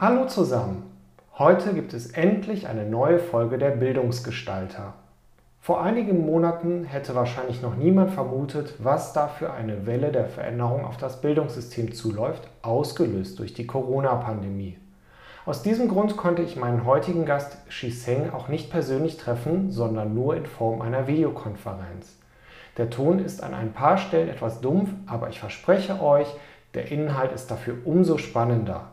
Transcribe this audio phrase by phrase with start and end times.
[0.00, 0.84] Hallo zusammen!
[1.38, 4.94] Heute gibt es endlich eine neue Folge der Bildungsgestalter.
[5.60, 10.84] Vor einigen Monaten hätte wahrscheinlich noch niemand vermutet, was da für eine Welle der Veränderung
[10.84, 14.78] auf das Bildungssystem zuläuft, ausgelöst durch die Corona-Pandemie.
[15.44, 20.36] Aus diesem Grund konnte ich meinen heutigen Gast Shiseng auch nicht persönlich treffen, sondern nur
[20.36, 22.16] in Form einer Videokonferenz.
[22.76, 26.28] Der Ton ist an ein paar Stellen etwas dumpf, aber ich verspreche euch,
[26.74, 28.92] der Inhalt ist dafür umso spannender.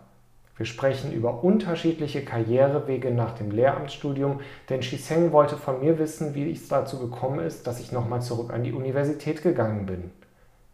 [0.57, 6.49] Wir sprechen über unterschiedliche Karrierewege nach dem Lehramtsstudium, denn Shiseng wollte von mir wissen, wie
[6.49, 10.11] es dazu gekommen ist, dass ich nochmal zurück an die Universität gegangen bin.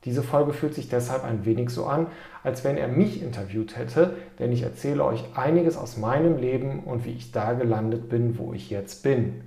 [0.06, 2.08] Diese Folge fühlt sich deshalb ein wenig so an,
[2.44, 7.06] als wenn er mich interviewt hätte, denn ich erzähle euch einiges aus meinem Leben und
[7.06, 9.42] wie ich da gelandet bin, wo ich jetzt bin.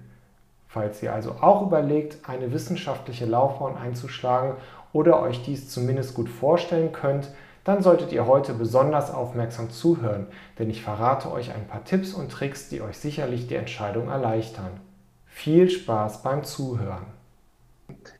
[0.66, 4.54] Falls ihr also auch überlegt, eine wissenschaftliche Laufbahn einzuschlagen
[4.92, 7.30] oder euch dies zumindest gut vorstellen könnt,
[7.64, 10.26] dann solltet ihr heute besonders aufmerksam zuhören,
[10.58, 14.80] denn ich verrate euch ein paar Tipps und Tricks, die euch sicherlich die Entscheidung erleichtern.
[15.24, 17.06] Viel Spaß beim Zuhören.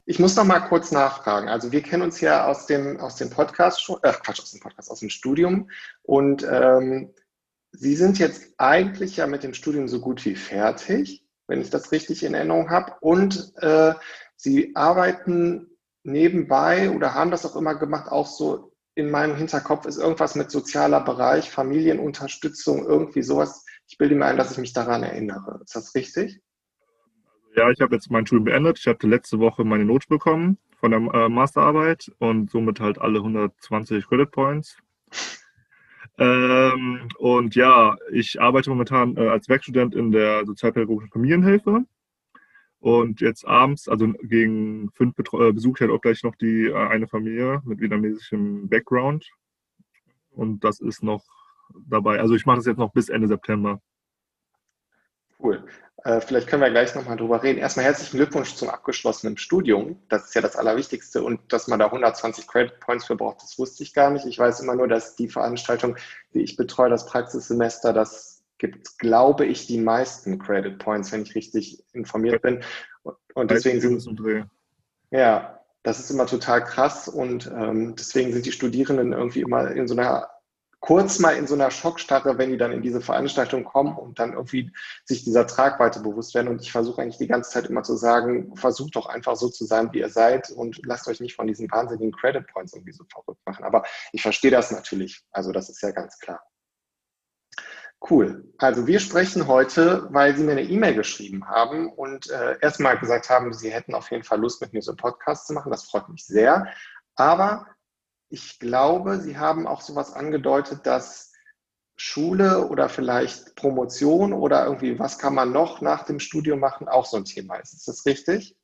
[0.07, 1.49] Ich muss noch mal kurz nachfragen.
[1.49, 4.61] Also wir kennen uns ja aus dem, aus dem Podcast schon, äh, Quatsch, aus dem
[4.61, 5.71] Podcast, aus dem Studium.
[6.03, 7.11] Und ähm,
[7.77, 11.93] Sie sind jetzt eigentlich ja mit dem Studium so gut wie fertig, wenn ich das
[11.93, 12.95] richtig in Erinnerung habe.
[13.01, 13.95] Und äh,
[14.37, 15.71] Sie arbeiten
[16.05, 20.51] nebenbei oder haben das auch immer gemacht, auch so in meinem Hinterkopf ist irgendwas mit
[20.51, 23.65] sozialer Bereich, Familienunterstützung, irgendwie sowas.
[23.89, 25.61] Ich bilde mir ein, dass ich mich daran erinnere.
[25.63, 26.41] Ist das richtig?
[27.57, 28.79] Ja, ich habe jetzt mein Studium beendet.
[28.79, 33.19] Ich hatte letzte Woche meine Note bekommen von der äh, Masterarbeit und somit halt alle
[33.19, 34.77] 120 Credit Points.
[36.19, 41.85] Ähm, und ja, ich arbeite momentan äh, als Werkstudent in der sozialpädagogischen Familienhilfe.
[42.85, 46.75] Und jetzt abends, also gegen fünf äh, besuche ich halt auch gleich noch die äh,
[46.75, 49.27] eine Familie mit vietnamesischem Background.
[50.33, 51.25] Und das ist noch
[51.89, 52.21] dabei.
[52.21, 53.81] Also ich mache das jetzt noch bis Ende September.
[55.39, 55.65] Cool.
[56.05, 57.59] Äh, vielleicht können wir gleich nochmal drüber reden.
[57.59, 59.97] Erstmal herzlichen Glückwunsch zum abgeschlossenen Studium.
[60.11, 61.23] Das ist ja das Allerwichtigste.
[61.23, 64.27] Und dass man da 120 Credit Points für braucht, das wusste ich gar nicht.
[64.27, 65.97] Ich weiß immer nur, dass die Veranstaltung,
[66.35, 71.23] die ich betreue, das Praxissemester, das gibt es, glaube ich, die meisten Credit Points, wenn
[71.23, 72.63] ich richtig informiert bin.
[73.35, 74.21] Und deswegen sind
[75.11, 79.87] ja, das ist immer total krass und ähm, deswegen sind die Studierenden irgendwie immer in
[79.87, 80.29] so einer
[80.85, 84.35] kurz mal in so einer Schockstarre, wenn die dann in diese Veranstaltung kommen und dann
[84.35, 84.71] irgendwie
[85.07, 86.49] sich dieser Tragweite bewusst werden.
[86.49, 89.65] Und ich versuche eigentlich die ganze Zeit immer zu sagen, versucht doch einfach so zu
[89.65, 93.05] sein, wie ihr seid und lasst euch nicht von diesen wahnsinnigen Credit Points irgendwie so
[93.11, 93.65] verrückt machen.
[93.65, 95.25] Aber ich verstehe das natürlich.
[95.31, 96.43] Also das ist ja ganz klar.
[98.09, 98.53] Cool.
[98.59, 103.31] Also wir sprechen heute, weil Sie mir eine E-Mail geschrieben haben und äh, erstmal gesagt
[103.31, 105.71] haben, Sie hätten auf jeden Fall Lust, mit mir so einen Podcast zu machen.
[105.71, 106.67] Das freut mich sehr.
[107.15, 107.67] Aber
[108.29, 111.33] ich glaube, Sie haben auch sowas angedeutet, dass
[111.97, 117.07] Schule oder vielleicht Promotion oder irgendwie, was kann man noch nach dem Studium machen, auch
[117.07, 117.73] so ein Thema ist.
[117.73, 118.55] Ist das richtig?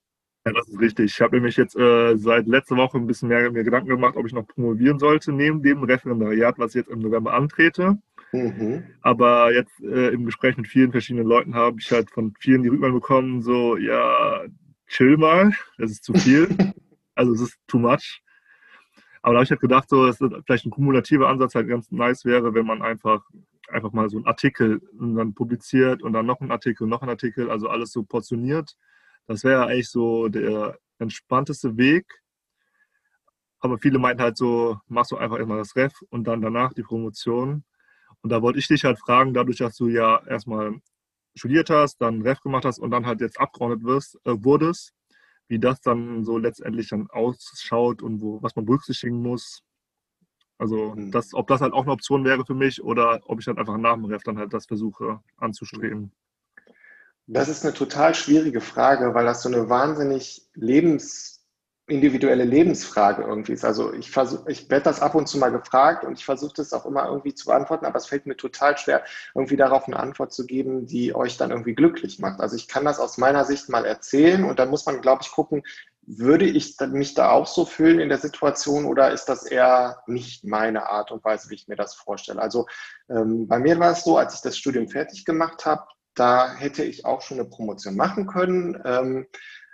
[0.47, 1.13] Ja, das ist richtig.
[1.13, 4.27] Ich habe nämlich jetzt äh, seit letzter Woche ein bisschen mehr mir Gedanken gemacht, ob
[4.27, 7.99] ich noch promovieren sollte, neben dem Referendariat, was ich jetzt im November antrete.
[8.33, 8.85] Mhm.
[9.03, 12.69] Aber jetzt äh, im Gespräch mit vielen verschiedenen Leuten habe ich halt von vielen die
[12.69, 14.45] Rückmeldung bekommen, so, ja,
[14.87, 16.49] chill mal, das ist zu viel.
[17.15, 18.23] also es ist too much.
[19.23, 22.25] Aber da habe ich halt gedacht, so, dass vielleicht ein kumulativer Ansatz halt ganz nice
[22.25, 23.23] wäre, wenn man einfach,
[23.69, 27.51] einfach mal so einen Artikel dann publiziert und dann noch einen Artikel, noch einen Artikel,
[27.51, 28.77] also alles so portioniert.
[29.27, 32.07] Das wäre eigentlich so der entspannteste Weg.
[33.61, 36.83] Aber viele meinten halt so, machst du einfach erstmal das Ref und dann danach die
[36.83, 37.65] Promotion.
[38.23, 40.81] Und da wollte ich dich halt fragen, dadurch, dass du ja erstmal
[41.35, 44.93] studiert hast, dann Ref gemacht hast und dann halt jetzt abgeordnet wirst, äh, wurdest,
[45.49, 49.63] wie das dann so letztendlich dann ausschaut und wo, was man berücksichtigen muss.
[50.59, 51.11] Also, mhm.
[51.11, 53.79] das, ob das halt auch eine Option wäre für mich oder ob ich dann einfach
[53.79, 56.13] nach dem Ref dann halt das versuche anzustreben.
[57.27, 61.40] Das ist eine total schwierige Frage, weil das so eine wahnsinnig lebens
[61.91, 63.65] individuelle Lebensfrage irgendwie ist.
[63.65, 66.73] Also ich versuche, ich werde das ab und zu mal gefragt und ich versuche das
[66.73, 69.03] auch immer irgendwie zu beantworten, aber es fällt mir total schwer,
[69.35, 72.41] irgendwie darauf eine Antwort zu geben, die euch dann irgendwie glücklich macht.
[72.41, 75.31] Also ich kann das aus meiner Sicht mal erzählen und dann muss man, glaube ich,
[75.31, 75.63] gucken,
[76.07, 80.45] würde ich mich da auch so fühlen in der Situation oder ist das eher nicht
[80.45, 82.41] meine Art und Weise, wie ich mir das vorstelle?
[82.41, 82.67] Also
[83.09, 86.83] ähm, bei mir war es so, als ich das Studium fertig gemacht habe, da hätte
[86.83, 88.81] ich auch schon eine Promotion machen können.
[88.85, 89.27] Ähm,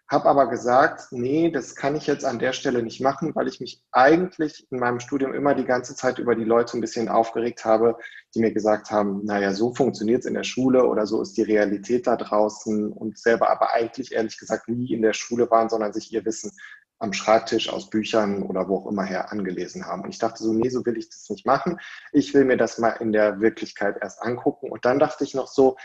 [0.08, 3.61] habe aber gesagt, nee, das kann ich jetzt an der Stelle nicht machen, weil ich
[3.61, 7.64] mich eigentlich in meinem Studium immer die ganze Zeit über die Leute ein bisschen aufgeregt
[7.64, 7.97] habe,
[8.35, 11.43] die mir gesagt haben, naja, so funktioniert es in der Schule oder so ist die
[11.43, 15.93] Realität da draußen und selber aber eigentlich ehrlich gesagt nie in der Schule waren, sondern
[15.93, 16.52] sich ihr Wissen
[16.99, 20.02] am Schreibtisch aus Büchern oder wo auch immer her angelesen haben.
[20.02, 21.79] Und ich dachte so, nee, so will ich das nicht machen.
[22.12, 24.70] Ich will mir das mal in der Wirklichkeit erst angucken.
[24.70, 25.76] Und dann dachte ich noch so,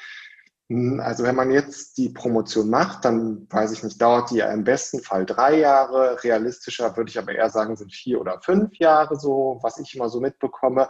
[0.99, 4.63] also wenn man jetzt die Promotion macht, dann weiß ich nicht, dauert die ja im
[4.63, 6.23] besten Fall drei Jahre.
[6.23, 10.09] Realistischer würde ich aber eher sagen, sind vier oder fünf Jahre so, was ich immer
[10.09, 10.87] so mitbekomme.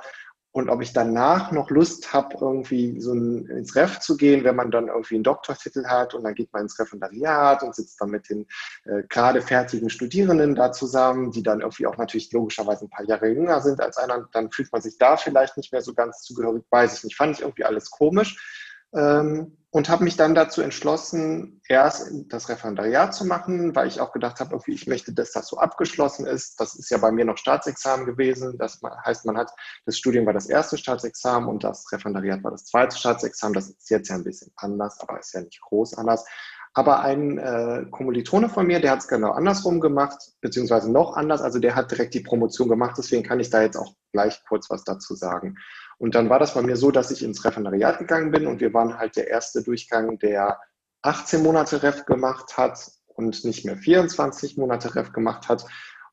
[0.54, 4.70] Und ob ich danach noch Lust habe, irgendwie so ins Ref zu gehen, wenn man
[4.70, 8.30] dann irgendwie einen Doktortitel hat und dann geht man ins Referendariat und sitzt dann mit
[8.30, 8.46] den
[8.84, 13.30] äh, gerade fertigen Studierenden da zusammen, die dann irgendwie auch natürlich logischerweise ein paar Jahre
[13.30, 16.64] jünger sind als einer, dann fühlt man sich da vielleicht nicht mehr so ganz zugehörig,
[16.70, 17.16] weiß ich nicht.
[17.16, 18.71] Fand ich irgendwie alles komisch.
[18.94, 24.12] Ähm, und habe mich dann dazu entschlossen, erst das Referendariat zu machen, weil ich auch
[24.12, 26.60] gedacht habe, irgendwie, ich möchte, dass das so abgeschlossen ist.
[26.60, 28.58] Das ist ja bei mir noch Staatsexamen gewesen.
[28.58, 29.50] Das heißt, man hat,
[29.86, 33.54] das Studium war das erste Staatsexamen und das Referendariat war das zweite Staatsexamen.
[33.54, 36.26] Das ist jetzt ja ein bisschen anders, aber ist ja nicht groß anders.
[36.74, 41.42] Aber ein äh, Kommilitone von mir, der hat es genau andersrum gemacht, beziehungsweise noch anders.
[41.42, 42.96] Also der hat direkt die Promotion gemacht.
[42.98, 45.56] Deswegen kann ich da jetzt auch gleich kurz was dazu sagen.
[46.02, 48.74] Und dann war das bei mir so, dass ich ins Referendariat gegangen bin und wir
[48.74, 50.60] waren halt der erste Durchgang, der
[51.04, 55.64] 18 Monate Ref gemacht hat und nicht mehr 24 Monate Ref gemacht hat.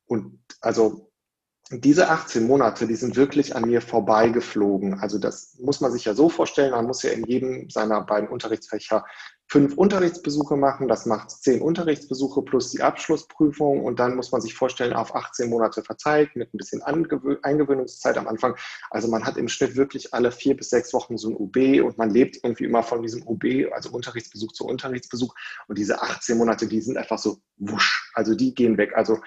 [0.05, 1.11] Und also
[1.71, 5.01] diese 18 Monate, die sind wirklich an mir vorbeigeflogen.
[5.01, 8.29] Also das muss man sich ja so vorstellen, man muss ja in jedem seiner beiden
[8.29, 9.07] Unterrichtsfächer
[9.51, 10.89] fünf Unterrichtsbesuche machen.
[10.89, 15.49] Das macht zehn Unterrichtsbesuche plus die Abschlussprüfung und dann muss man sich vorstellen, auf 18
[15.49, 18.57] Monate verteilt mit ein bisschen Eingewöhnungszeit am Anfang.
[18.91, 21.97] Also man hat im Schnitt wirklich alle vier bis sechs Wochen so ein UB und
[21.97, 25.35] man lebt irgendwie immer von diesem UB, also Unterrichtsbesuch zu Unterrichtsbesuch.
[25.67, 28.93] Und diese 18 Monate, die sind einfach so wusch, also die gehen weg.
[28.95, 29.19] Also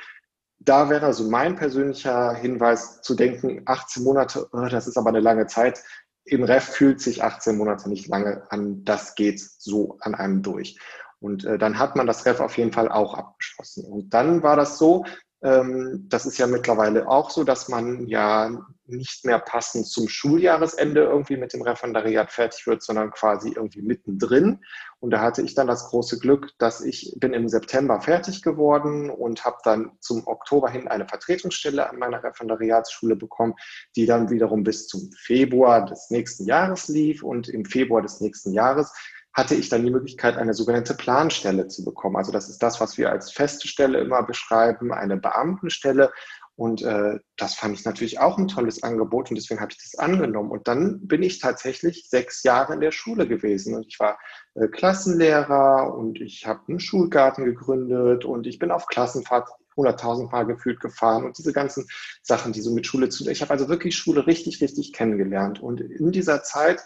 [0.64, 5.20] da wäre also mein persönlicher Hinweis zu denken, 18 Monate, oh, das ist aber eine
[5.20, 5.82] lange Zeit.
[6.24, 10.80] Im Ref fühlt sich 18 Monate nicht lange an, das geht so an einem durch.
[11.20, 13.86] Und äh, dann hat man das Ref auf jeden Fall auch abgeschlossen.
[13.86, 15.06] Und dann war das so,
[15.44, 21.38] das ist ja mittlerweile auch so, dass man ja nicht mehr passend zum Schuljahresende irgendwie
[21.38, 24.60] mit dem Referendariat fertig wird, sondern quasi irgendwie mittendrin.
[25.00, 29.10] Und da hatte ich dann das große Glück, dass ich bin im September fertig geworden
[29.10, 33.56] und habe dann zum Oktober hin eine Vertretungsstelle an meiner Referendariatsschule bekommen,
[33.96, 37.24] die dann wiederum bis zum Februar des nächsten Jahres lief.
[37.24, 38.94] Und im Februar des nächsten Jahres
[39.34, 42.18] hatte ich dann die Möglichkeit, eine sogenannte Planstelle zu bekommen.
[42.18, 46.12] Also das ist das, was wir als feste Stelle immer beschreiben, eine Beamtenstelle.
[46.56, 49.98] Und äh, das fand ich natürlich auch ein tolles Angebot und deswegen habe ich das
[49.98, 50.52] angenommen.
[50.52, 54.20] Und dann bin ich tatsächlich sechs Jahre in der Schule gewesen und ich war
[54.56, 60.46] äh, Klassenlehrer und ich habe einen Schulgarten gegründet und ich bin auf Klassenfahrt 100.000 Mal
[60.46, 61.88] gefühlt gefahren und diese ganzen
[62.22, 63.28] Sachen, die so mit Schule zu.
[63.30, 65.62] Ich habe also wirklich Schule richtig, richtig kennengelernt.
[65.62, 66.84] Und in dieser Zeit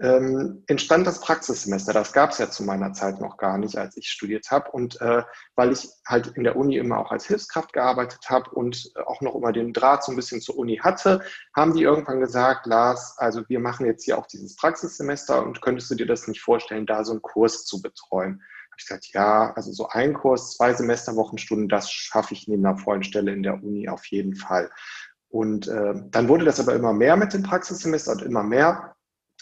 [0.00, 1.92] ähm, entstand das Praxissemester.
[1.92, 4.70] Das gab es ja zu meiner Zeit noch gar nicht, als ich studiert habe.
[4.70, 5.22] Und äh,
[5.56, 9.34] weil ich halt in der Uni immer auch als Hilfskraft gearbeitet habe und auch noch
[9.34, 11.20] immer den Draht so ein bisschen zur Uni hatte,
[11.54, 15.90] haben die irgendwann gesagt, Lars, also wir machen jetzt hier auch dieses Praxissemester und könntest
[15.90, 18.42] du dir das nicht vorstellen, da so einen Kurs zu betreuen?
[18.70, 22.78] Habe ich gesagt, ja, also so ein Kurs, zwei Semesterwochenstunden, das schaffe ich neben einer
[22.78, 24.70] vollen Stelle in der Uni auf jeden Fall.
[25.28, 28.96] Und äh, dann wurde das aber immer mehr mit dem Praxissemester und immer mehr.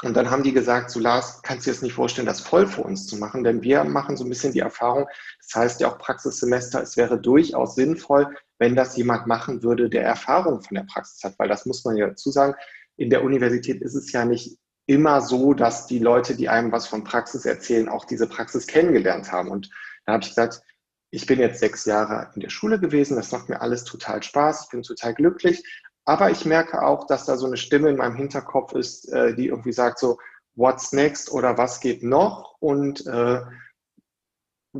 [0.04, 2.68] Und dann haben die gesagt, so Lars, kannst du dir das nicht vorstellen, das voll
[2.68, 3.42] für uns zu machen?
[3.42, 5.06] Denn wir machen so ein bisschen die Erfahrung,
[5.42, 10.04] das heißt ja auch Praxissemester, es wäre durchaus sinnvoll, wenn das jemand machen würde, der
[10.04, 11.38] Erfahrung von der Praxis hat.
[11.38, 12.54] Weil das muss man ja dazu sagen,
[12.96, 14.56] in der Universität ist es ja nicht
[14.86, 19.32] immer so, dass die Leute, die einem was von Praxis erzählen, auch diese Praxis kennengelernt
[19.32, 19.50] haben.
[19.50, 19.68] Und
[20.06, 20.62] da habe ich gesagt,
[21.10, 24.64] ich bin jetzt sechs Jahre in der Schule gewesen, das macht mir alles total Spaß,
[24.64, 25.62] ich bin total glücklich,
[26.08, 29.48] aber ich merke auch, dass da so eine Stimme in meinem Hinterkopf ist, äh, die
[29.48, 30.18] irgendwie sagt so,
[30.54, 32.56] what's next oder was geht noch?
[32.60, 33.42] Und äh,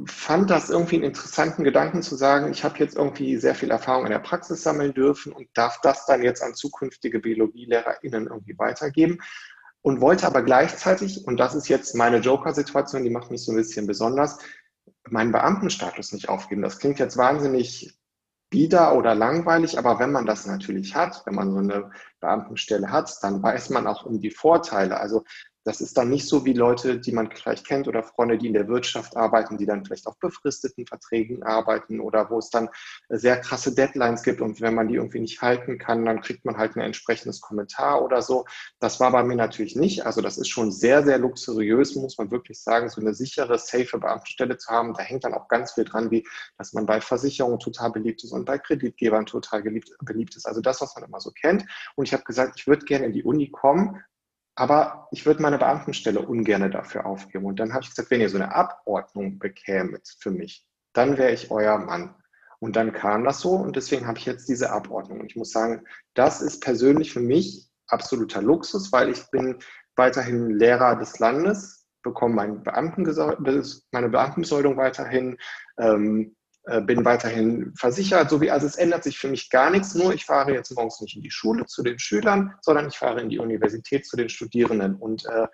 [0.06, 4.06] fand das irgendwie einen interessanten Gedanken zu sagen, ich habe jetzt irgendwie sehr viel Erfahrung
[4.06, 9.18] in der Praxis sammeln dürfen und darf das dann jetzt an zukünftige BiologielehrerInnen irgendwie weitergeben.
[9.82, 13.56] Und wollte aber gleichzeitig, und das ist jetzt meine Joker-Situation, die macht mich so ein
[13.56, 14.38] bisschen besonders,
[15.06, 16.62] meinen Beamtenstatus nicht aufgeben.
[16.62, 17.97] Das klingt jetzt wahnsinnig
[18.50, 21.90] bieder oder langweilig, aber wenn man das natürlich hat, wenn man so eine
[22.20, 24.98] Beamtenstelle hat, dann weiß man auch um die Vorteile.
[24.98, 25.24] Also
[25.64, 28.52] das ist dann nicht so wie Leute, die man vielleicht kennt oder Freunde, die in
[28.52, 32.68] der Wirtschaft arbeiten, die dann vielleicht auf befristeten Verträgen arbeiten oder wo es dann
[33.08, 36.56] sehr krasse Deadlines gibt und wenn man die irgendwie nicht halten kann, dann kriegt man
[36.56, 38.44] halt ein entsprechendes Kommentar oder so.
[38.80, 40.06] Das war bei mir natürlich nicht.
[40.06, 43.98] Also das ist schon sehr, sehr luxuriös, muss man wirklich sagen, so eine sichere, safe
[43.98, 44.94] Beamtenstelle zu haben.
[44.94, 48.32] Da hängt dann auch ganz viel dran, wie dass man bei Versicherungen total beliebt ist
[48.32, 50.46] und bei Kreditgebern total beliebt, beliebt ist.
[50.46, 51.64] Also das, was man immer so kennt.
[51.96, 54.02] Und ich habe gesagt, ich würde gerne in die Uni kommen,
[54.58, 57.44] aber ich würde meine Beamtenstelle ungern dafür aufgeben.
[57.44, 61.30] Und dann habe ich gesagt, wenn ihr so eine Abordnung bekämet für mich, dann wäre
[61.30, 62.16] ich euer Mann.
[62.58, 65.20] Und dann kam das so und deswegen habe ich jetzt diese Abordnung.
[65.20, 65.84] Und ich muss sagen,
[66.14, 69.60] das ist persönlich für mich absoluter Luxus, weil ich bin
[69.94, 75.38] weiterhin Lehrer des Landes, bekomme mein meine Beamtenbesoldung weiterhin,
[75.78, 76.37] ähm, äh,
[76.82, 80.24] bin weiterhin versichert, so wie, also es ändert sich für mich gar nichts, nur ich
[80.24, 83.38] fahre jetzt morgens nicht in die Schule zu den Schülern, sondern ich fahre in die
[83.38, 84.94] Universität zu den Studierenden.
[84.96, 85.46] Und äh,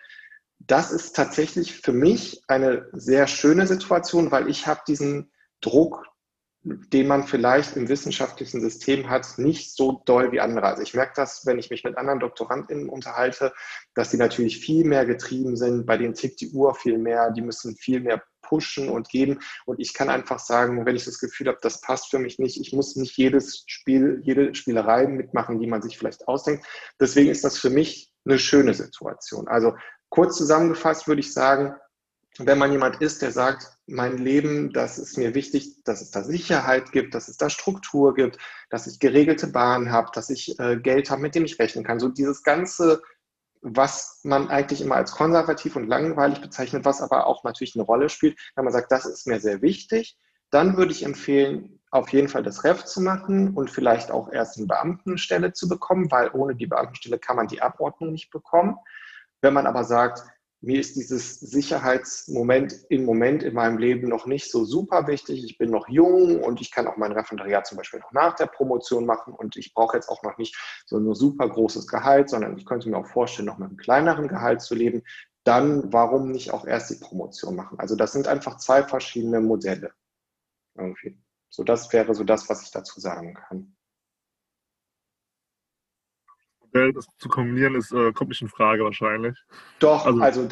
[0.58, 5.30] das ist tatsächlich für mich eine sehr schöne Situation, weil ich habe diesen
[5.60, 6.04] Druck
[6.64, 10.66] den man vielleicht im wissenschaftlichen System hat, nicht so doll wie andere.
[10.66, 13.52] Also ich merke das, wenn ich mich mit anderen DoktorandInnen unterhalte,
[13.94, 17.42] dass die natürlich viel mehr getrieben sind, bei denen tickt die Uhr viel mehr, die
[17.42, 19.40] müssen viel mehr pushen und geben.
[19.66, 22.58] Und ich kann einfach sagen, wenn ich das Gefühl habe, das passt für mich nicht,
[22.58, 26.64] ich muss nicht jedes Spiel, jede Spielerei mitmachen, die man sich vielleicht ausdenkt.
[26.98, 29.48] Deswegen ist das für mich eine schöne Situation.
[29.48, 29.74] Also
[30.08, 31.74] kurz zusammengefasst würde ich sagen,
[32.38, 36.24] wenn man jemand ist, der sagt, mein Leben, das ist mir wichtig, dass es da
[36.24, 38.38] Sicherheit gibt, dass es da Struktur gibt,
[38.70, 42.00] dass ich geregelte Bahnen habe, dass ich äh, Geld habe, mit dem ich rechnen kann.
[42.00, 43.02] So dieses ganze,
[43.60, 48.08] was man eigentlich immer als konservativ und langweilig bezeichnet, was aber auch natürlich eine Rolle
[48.08, 50.16] spielt, wenn man sagt, das ist mir sehr wichtig,
[50.50, 54.58] dann würde ich empfehlen, auf jeden Fall das Ref zu machen und vielleicht auch erst
[54.58, 58.76] eine Beamtenstelle zu bekommen, weil ohne die Beamtenstelle kann man die Abordnung nicht bekommen.
[59.40, 60.24] Wenn man aber sagt,
[60.64, 65.44] mir ist dieses Sicherheitsmoment im Moment in meinem Leben noch nicht so super wichtig.
[65.44, 68.46] Ich bin noch jung und ich kann auch mein Referendariat zum Beispiel noch nach der
[68.46, 70.56] Promotion machen und ich brauche jetzt auch noch nicht
[70.86, 74.28] so ein super großes Gehalt, sondern ich könnte mir auch vorstellen, noch mit einem kleineren
[74.28, 75.02] Gehalt zu leben.
[75.44, 77.78] Dann warum nicht auch erst die Promotion machen?
[77.78, 79.92] Also das sind einfach zwei verschiedene Modelle.
[80.74, 81.18] Irgendwie.
[81.50, 83.76] So das wäre so das, was ich dazu sagen kann.
[86.74, 89.36] Das zu kombinieren, ist, äh, kommt nicht in Frage wahrscheinlich.
[89.78, 90.48] Doch, also, also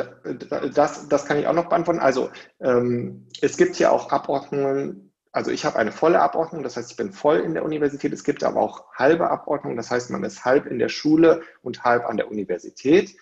[0.73, 2.01] das, das kann ich auch noch beantworten.
[2.01, 6.91] Also ähm, es gibt ja auch Abordnungen, also ich habe eine volle Abordnung, das heißt,
[6.93, 8.13] ich bin voll in der Universität.
[8.13, 11.83] Es gibt aber auch halbe Abordnungen, das heißt, man ist halb in der Schule und
[11.85, 13.17] halb an der Universität.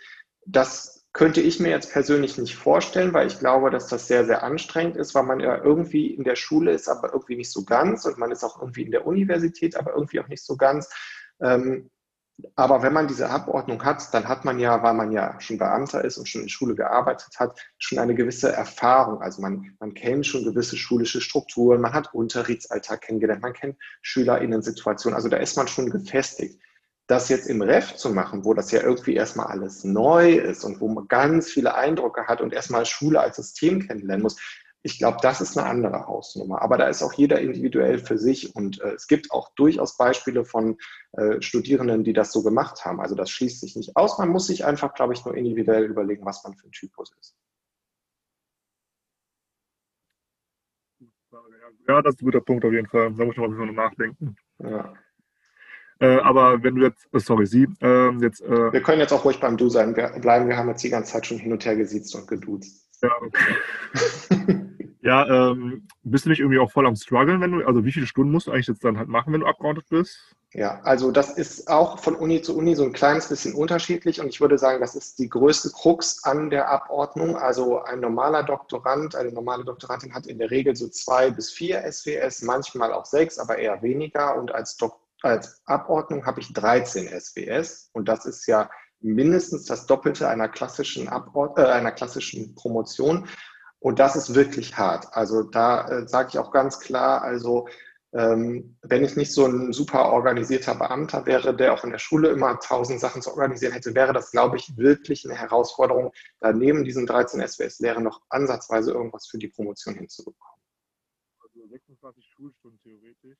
[0.44, 4.42] Das könnte ich mir jetzt persönlich nicht vorstellen, weil ich glaube, dass das sehr, sehr
[4.42, 8.04] anstrengend ist, weil man ja irgendwie in der Schule ist, aber irgendwie nicht so ganz
[8.04, 10.88] und man ist auch irgendwie in der Universität, aber irgendwie auch nicht so ganz.
[11.40, 11.90] Ähm,
[12.54, 16.04] aber wenn man diese Abordnung hat, dann hat man ja, weil man ja schon Beamter
[16.04, 19.22] ist und schon in Schule gearbeitet hat, schon eine gewisse Erfahrung.
[19.22, 25.14] Also man, man kennt schon gewisse schulische Strukturen, man hat Unterrichtsalltag kennengelernt, man kennt SchülerInnen-Situationen.
[25.16, 26.60] Also da ist man schon gefestigt.
[27.06, 30.80] Das jetzt im Ref zu machen, wo das ja irgendwie erstmal alles neu ist und
[30.80, 34.36] wo man ganz viele Eindrücke hat und erstmal Schule als System kennenlernen muss,
[34.82, 36.62] ich glaube, das ist eine andere Hausnummer.
[36.62, 40.44] Aber da ist auch jeder individuell für sich und äh, es gibt auch durchaus Beispiele
[40.44, 40.78] von
[41.12, 43.00] äh, Studierenden, die das so gemacht haben.
[43.00, 44.18] Also das schließt sich nicht aus.
[44.18, 47.36] Man muss sich einfach, glaube ich, nur individuell überlegen, was man für ein Typus ist.
[51.88, 53.12] Ja, das ist ein guter Punkt auf jeden Fall.
[53.12, 54.36] Da muss ich mal nachdenken.
[54.58, 54.94] Ja.
[55.98, 58.40] Äh, aber wenn du jetzt, oh, sorry, Sie, äh, jetzt.
[58.40, 60.48] Äh, wir können jetzt auch ruhig beim Du sein bleiben.
[60.48, 62.88] Wir haben jetzt die ganze Zeit schon hin und her gesiezt und geduzt.
[63.02, 64.66] Ja, okay.
[65.02, 68.06] ja ähm, bist du nicht irgendwie auch voll am struggeln, wenn du, also wie viele
[68.06, 70.34] Stunden musst du eigentlich jetzt dann halt machen, wenn du abgeordnet bist?
[70.52, 74.26] Ja, also das ist auch von Uni zu Uni so ein kleines bisschen unterschiedlich und
[74.26, 77.36] ich würde sagen, das ist die größte Krux an der Abordnung.
[77.36, 81.80] Also ein normaler Doktorand, eine normale Doktorandin hat in der Regel so zwei bis vier
[81.90, 87.08] SWS, manchmal auch sechs, aber eher weniger und als, Dok als Abordnung habe ich 13
[87.08, 88.68] SWS und das ist ja
[89.00, 93.28] mindestens das Doppelte einer klassischen, Abord äh, einer klassischen Promotion.
[93.80, 95.08] Und das ist wirklich hart.
[95.12, 97.66] Also da äh, sage ich auch ganz klar, also
[98.12, 102.28] ähm, wenn ich nicht so ein super organisierter Beamter wäre, der auch in der Schule
[102.28, 106.84] immer tausend Sachen zu organisieren hätte, wäre das, glaube ich, wirklich eine Herausforderung, da neben
[106.84, 110.60] diesen 13 SWS-Lehren noch ansatzweise irgendwas für die Promotion hinzubekommen.
[111.40, 113.38] Also 26 Schulstunden theoretisch.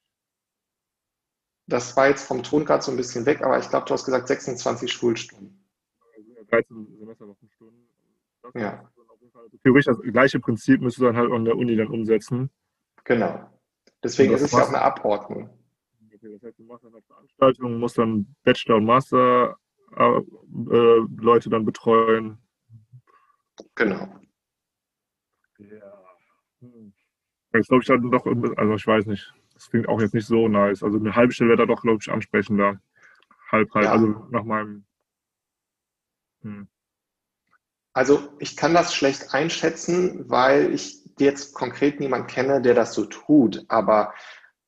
[1.67, 4.05] Das war jetzt vom Ton gerade so ein bisschen weg, aber ich glaube, du hast
[4.05, 5.69] gesagt 26 Schulstunden.
[6.49, 7.89] 13 Semesterwochenstunden.
[8.55, 8.91] Ja.
[9.63, 12.51] Theoretisch das gleiche Prinzip müsstest du dann halt an der Uni dann umsetzen.
[13.05, 13.49] Genau.
[14.03, 15.51] Deswegen ist es ja auch eine Abordnung.
[16.15, 21.65] Okay, das heißt, du machst dann halt Veranstaltungen, musst dann Bachelor- und Master-Leute äh, dann
[21.65, 22.39] betreuen.
[23.75, 24.09] Genau.
[25.59, 26.05] Ja.
[26.61, 26.93] Hm.
[27.55, 29.35] Jetzt glaube ich dann doch, also ich weiß nicht.
[29.55, 30.83] Das klingt auch jetzt nicht so nice.
[30.83, 32.81] Also eine halbe Stelle wäre da doch, glaube ich, ansprechender.
[33.51, 33.85] Halb, halb.
[33.85, 33.93] Ja.
[33.93, 34.85] Also nach meinem.
[36.43, 36.69] Hm.
[38.01, 43.05] Also ich kann das schlecht einschätzen, weil ich jetzt konkret niemanden kenne, der das so
[43.05, 43.63] tut.
[43.69, 44.15] Aber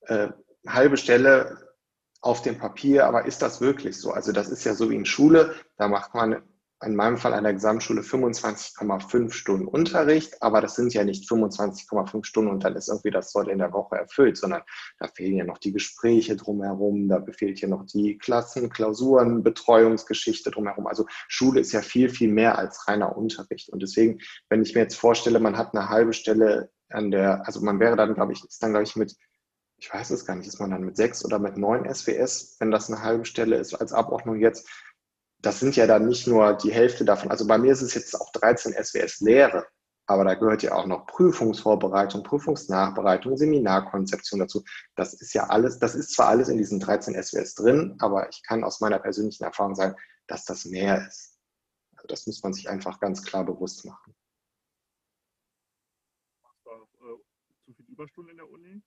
[0.02, 0.28] äh,
[0.68, 1.72] halbe Stelle
[2.20, 4.10] auf dem Papier, aber ist das wirklich so?
[4.12, 6.42] Also das ist ja so wie in Schule, da macht man
[6.82, 12.24] in meinem Fall an der Gesamtschule 25,5 Stunden Unterricht, aber das sind ja nicht 25,5
[12.24, 14.62] Stunden und dann ist irgendwie das soll in der Woche erfüllt, sondern
[14.98, 20.50] da fehlen ja noch die Gespräche drumherum, da fehlt ja noch die Klassen, Klausuren, Betreuungsgeschichte
[20.50, 20.86] drumherum.
[20.86, 23.68] Also Schule ist ja viel, viel mehr als reiner Unterricht.
[23.68, 27.60] Und deswegen, wenn ich mir jetzt vorstelle, man hat eine halbe Stelle an der, also
[27.60, 29.14] man wäre dann, glaube ich, ist dann, glaube ich, mit
[29.82, 32.70] ich weiß es gar nicht, ist man dann mit sechs oder mit neun SWS, wenn
[32.70, 34.68] das eine halbe Stelle ist als Abordnung jetzt,
[35.42, 37.30] das sind ja dann nicht nur die Hälfte davon.
[37.30, 39.66] Also bei mir ist es jetzt auch 13 SWS-Lehre,
[40.06, 44.62] aber da gehört ja auch noch Prüfungsvorbereitung, Prüfungsnachbereitung, Seminarkonzeption dazu.
[44.94, 48.42] Das ist ja alles, das ist zwar alles in diesen 13 SWS drin, aber ich
[48.44, 49.96] kann aus meiner persönlichen Erfahrung sagen,
[50.28, 51.38] dass das mehr ist.
[51.96, 54.14] Also das muss man sich einfach ganz klar bewusst machen.
[56.42, 58.80] Machst du auch, äh, zu viel Überstunden in der Uni?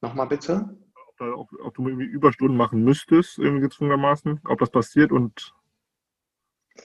[0.00, 0.76] Nochmal bitte?
[1.18, 5.54] Ob, ob, ob du irgendwie Überstunden machen müsstest, irgendwie gezwungenermaßen, ob das passiert und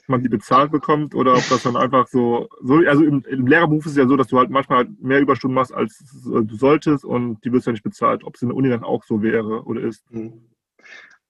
[0.07, 3.85] man die bezahlt bekommt oder ob das dann einfach so, so also im, im, Lehrerberuf
[3.85, 7.05] ist es ja so, dass du halt manchmal halt mehr Überstunden machst, als du solltest
[7.05, 8.23] und die wirst ja nicht bezahlt.
[8.23, 10.03] Ob es in der Uni dann auch so wäre oder ist.
[10.11, 10.49] Hm.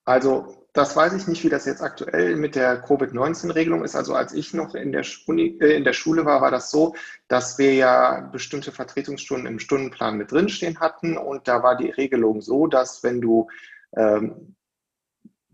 [0.06, 3.96] Also das weiß ich nicht, wie das jetzt aktuell mit der Covid-19-Regelung ist.
[3.96, 6.96] Also als ich noch in der, Uni, äh, in der Schule war, war das so,
[7.28, 12.42] dass wir ja bestimmte Vertretungsstunden im Stundenplan mit drinstehen hatten und da war die Regelung
[12.42, 13.48] so, dass wenn du
[13.96, 14.56] ähm,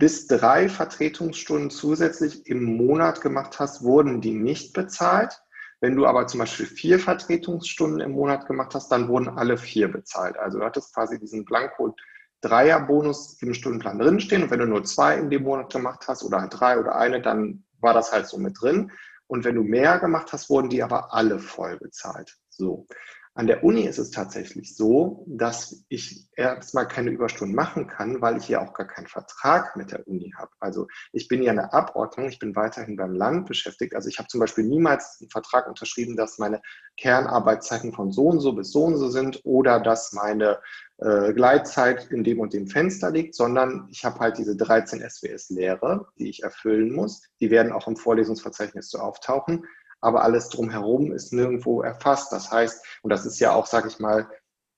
[0.02, 5.44] bis drei Vertretungsstunden zusätzlich im Monat gemacht hast, wurden die nicht bezahlt.
[5.80, 9.92] Wenn du aber zum Beispiel vier Vertretungsstunden im Monat gemacht hast, dann wurden alle vier
[9.92, 10.40] bezahlt.
[10.40, 11.96] Also du hattest quasi diesen Blanko
[12.42, 14.42] Dreier-Bonus im Stundenplan drinstehen.
[14.42, 17.64] Und wenn du nur zwei in dem Monat gemacht hast oder drei oder eine, dann
[17.80, 18.92] war das halt so mit drin.
[19.28, 22.40] Und wenn du mehr gemacht hast, wurden die aber alle voll bezahlt.
[22.50, 22.88] So.
[23.34, 28.36] An der Uni ist es tatsächlich so, dass ich erstmal keine Überstunden machen kann, weil
[28.36, 30.52] ich ja auch gar keinen Vertrag mit der Uni habe.
[30.60, 33.96] Also ich bin ja eine Abordnung, ich bin weiterhin beim Land beschäftigt.
[33.96, 36.62] Also ich habe zum Beispiel niemals einen Vertrag unterschrieben, dass meine
[36.98, 40.60] Kernarbeitszeiten von so und so bis so und so sind oder dass meine
[40.98, 46.06] äh, Gleitzeit in dem und dem Fenster liegt, sondern ich habe halt diese 13 SWS-Lehre,
[46.20, 47.22] die ich erfüllen muss.
[47.40, 49.64] Die werden auch im Vorlesungsverzeichnis so auftauchen
[50.02, 52.32] aber alles drumherum ist nirgendwo erfasst.
[52.32, 54.28] Das heißt, und das ist ja auch, sage ich mal,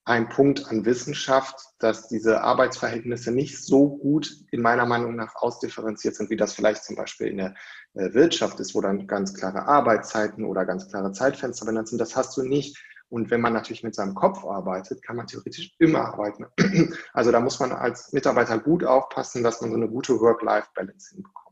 [0.05, 6.15] ein Punkt an Wissenschaft, dass diese Arbeitsverhältnisse nicht so gut in meiner Meinung nach ausdifferenziert
[6.15, 7.55] sind, wie das vielleicht zum Beispiel in der
[7.93, 11.99] äh, Wirtschaft ist, wo dann ganz klare Arbeitszeiten oder ganz klare Zeitfenster benannt sind.
[11.99, 12.77] Das hast du nicht.
[13.07, 16.47] Und wenn man natürlich mit seinem Kopf arbeitet, kann man theoretisch immer arbeiten.
[17.13, 21.42] Also da muss man als Mitarbeiter gut aufpassen, dass man so eine gute Work-Life-Balance hinbekommt.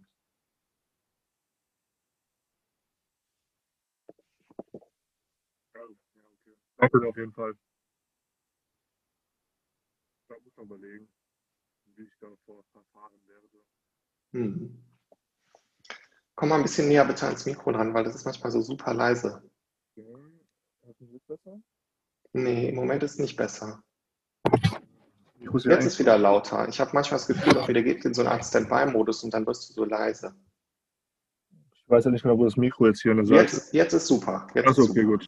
[6.82, 7.54] Danke auf jeden Fall.
[10.28, 11.08] Da muss man überlegen,
[11.96, 13.48] wie ich da verfahren werde.
[14.32, 14.84] Hm.
[16.34, 18.96] Komm mal ein bisschen näher bitte ans Mikro dran, weil das ist manchmal so super
[18.96, 19.48] leise.
[19.96, 20.16] Okay.
[20.88, 21.62] Hast du besser?
[22.34, 23.84] Nee, im Moment ist es nicht besser.
[25.38, 26.68] Jetzt ist wieder lauter.
[26.68, 29.46] Ich habe manchmal das Gefühl, auch wieder geht in so eine Art Standby-Modus und dann
[29.46, 30.34] wirst du so leise.
[31.74, 33.54] Ich weiß ja nicht mehr, wo das Mikro jetzt hier an der Seite ist.
[33.54, 34.48] Jetzt, jetzt ist super.
[34.56, 35.28] Jetzt Achso, okay, gut.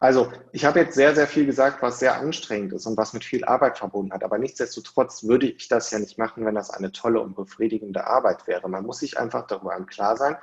[0.00, 3.24] Also ich habe jetzt sehr, sehr viel gesagt, was sehr anstrengend ist und was mit
[3.24, 4.24] viel Arbeit verbunden hat.
[4.24, 8.46] Aber nichtsdestotrotz würde ich das ja nicht machen, wenn das eine tolle und befriedigende Arbeit
[8.46, 8.68] wäre.
[8.68, 10.36] Man muss sich einfach darüber im Klar sein.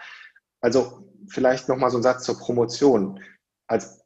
[0.62, 3.20] Also vielleicht nochmal so ein Satz zur Promotion.
[3.68, 4.02] Als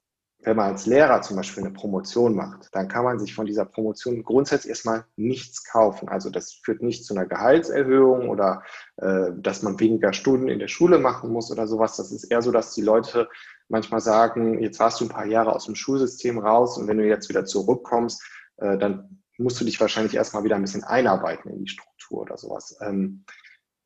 [0.46, 3.66] wenn man als Lehrer zum Beispiel eine Promotion macht, dann kann man sich von dieser
[3.66, 6.08] Promotion grundsätzlich erstmal nichts kaufen.
[6.08, 8.64] Also das führt nicht zu einer Gehaltserhöhung oder
[8.98, 11.98] äh, dass man weniger Stunden in der Schule machen muss oder sowas.
[11.98, 13.28] Das ist eher so, dass die Leute
[13.68, 17.08] manchmal sagen, jetzt warst du ein paar Jahre aus dem Schulsystem raus und wenn du
[17.08, 18.24] jetzt wieder zurückkommst,
[18.58, 22.38] äh, dann musst du dich wahrscheinlich erstmal wieder ein bisschen einarbeiten in die Struktur oder
[22.38, 22.78] sowas.
[22.82, 23.26] Ähm,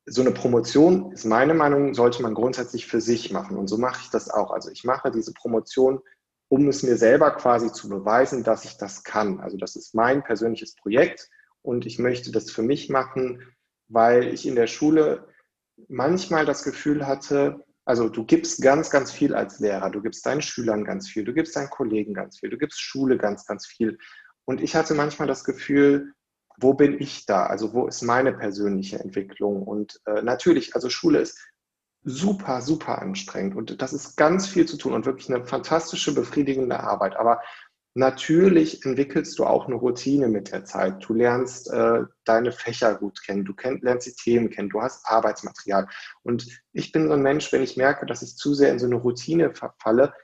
[0.06, 3.56] so eine Promotion ist meine Meinung, sollte man grundsätzlich für sich machen.
[3.56, 4.50] Und so mache ich das auch.
[4.50, 6.00] Also ich mache diese Promotion
[6.50, 9.40] um es mir selber quasi zu beweisen, dass ich das kann.
[9.40, 11.30] Also das ist mein persönliches Projekt
[11.62, 13.40] und ich möchte das für mich machen,
[13.88, 15.28] weil ich in der Schule
[15.88, 20.42] manchmal das Gefühl hatte, also du gibst ganz, ganz viel als Lehrer, du gibst deinen
[20.42, 23.98] Schülern ganz viel, du gibst deinen Kollegen ganz viel, du gibst Schule ganz, ganz viel.
[24.44, 26.12] Und ich hatte manchmal das Gefühl,
[26.58, 27.46] wo bin ich da?
[27.46, 29.62] Also wo ist meine persönliche Entwicklung?
[29.62, 31.38] Und äh, natürlich, also Schule ist
[32.02, 33.56] super, super anstrengend.
[33.56, 37.16] Und das ist ganz viel zu tun und wirklich eine fantastische, befriedigende Arbeit.
[37.16, 37.40] Aber
[37.94, 41.04] natürlich entwickelst du auch eine Routine mit der Zeit.
[41.06, 45.06] Du lernst äh, deine Fächer gut kennen, du kenn, lernst die Themen kennen, du hast
[45.06, 45.88] Arbeitsmaterial.
[46.22, 48.86] Und ich bin so ein Mensch, wenn ich merke, dass ich zu sehr in so
[48.86, 50.14] eine Routine verfalle,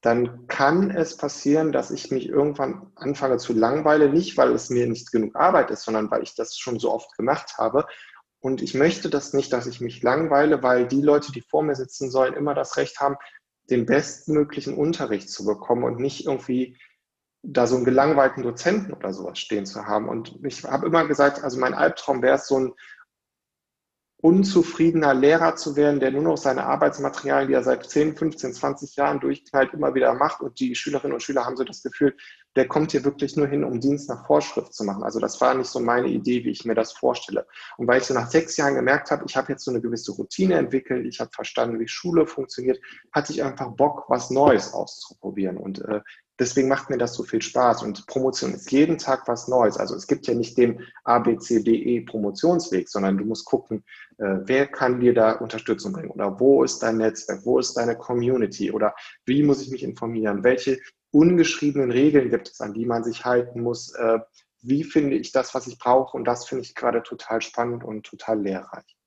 [0.00, 4.86] dann kann es passieren, dass ich mich irgendwann anfange zu langweilen, nicht weil es mir
[4.86, 7.84] nicht genug Arbeit ist, sondern weil ich das schon so oft gemacht habe
[8.40, 11.74] Und ich möchte das nicht, dass ich mich langweile, weil die Leute, die vor mir
[11.74, 13.16] sitzen sollen, immer das Recht haben,
[13.70, 16.76] den bestmöglichen Unterricht zu bekommen und nicht irgendwie
[17.50, 20.08] da so einen gelangweilten Dozenten oder sowas stehen zu haben.
[20.08, 22.72] Und ich habe immer gesagt, also mein Albtraum wäre es, so ein
[24.20, 28.96] unzufriedener Lehrer zu werden, der nur noch seine Arbeitsmaterialien, die er seit 10, 15, 20
[28.96, 30.40] Jahren durchknallt, immer wieder macht.
[30.40, 32.16] Und die Schülerinnen und Schüler haben so das Gefühl,
[32.56, 35.04] der kommt hier wirklich nur hin, um Dienst nach Vorschrift zu machen.
[35.04, 37.46] Also das war nicht so meine Idee, wie ich mir das vorstelle.
[37.76, 40.12] Und weil ich so nach sechs Jahren gemerkt habe, ich habe jetzt so eine gewisse
[40.12, 42.80] Routine entwickelt, ich habe verstanden, wie Schule funktioniert,
[43.12, 45.56] hatte ich einfach Bock, was Neues auszuprobieren.
[45.56, 46.00] Und äh,
[46.38, 47.82] deswegen macht mir das so viel Spaß.
[47.82, 49.76] Und Promotion ist jeden Tag was Neues.
[49.76, 53.44] Also es gibt ja nicht den A, B, C, D, E Promotionsweg, sondern du musst
[53.44, 53.84] gucken,
[54.18, 56.10] äh, wer kann dir da Unterstützung bringen?
[56.10, 57.44] Oder wo ist dein Netzwerk?
[57.44, 58.70] Wo ist deine Community?
[58.70, 60.44] Oder wie muss ich mich informieren?
[60.44, 60.78] Welche
[61.10, 63.94] ungeschriebenen Regeln gibt es, an die man sich halten muss?
[63.94, 64.18] Äh,
[64.60, 66.16] wie finde ich das, was ich brauche?
[66.16, 68.97] Und das finde ich gerade total spannend und total lehrreich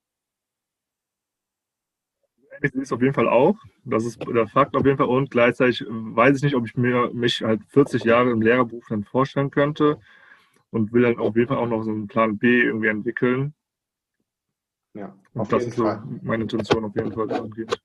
[2.62, 3.56] ich sehe es auf jeden Fall auch.
[3.84, 5.08] Das ist der Fakt auf jeden Fall.
[5.08, 9.04] Und gleichzeitig weiß ich nicht, ob ich mir mich halt 40 Jahre im Lehrerberuf dann
[9.04, 9.98] vorstellen könnte
[10.70, 13.54] und will dann auf jeden Fall auch noch so einen Plan B irgendwie entwickeln.
[14.94, 16.02] Ja, auf und das ist so Fall.
[16.22, 17.80] meine Intention auf jeden Fall dahingehend.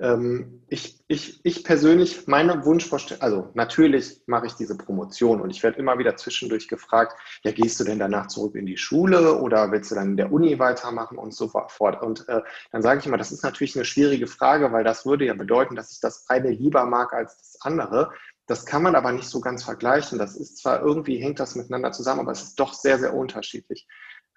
[0.00, 5.62] Ähm, ich, ich, ich persönlich, meine Wunschvorstellung, also natürlich mache ich diese Promotion und ich
[5.62, 9.70] werde immer wieder zwischendurch gefragt, ja, gehst du denn danach zurück in die Schule oder
[9.70, 12.02] willst du dann in der Uni weitermachen und so fort.
[12.02, 12.40] Und äh,
[12.72, 15.76] dann sage ich immer, das ist natürlich eine schwierige Frage, weil das würde ja bedeuten,
[15.76, 18.10] dass ich das eine lieber mag als das andere.
[18.46, 20.18] Das kann man aber nicht so ganz vergleichen.
[20.18, 23.86] Das ist zwar irgendwie hängt das miteinander zusammen, aber es ist doch sehr, sehr unterschiedlich.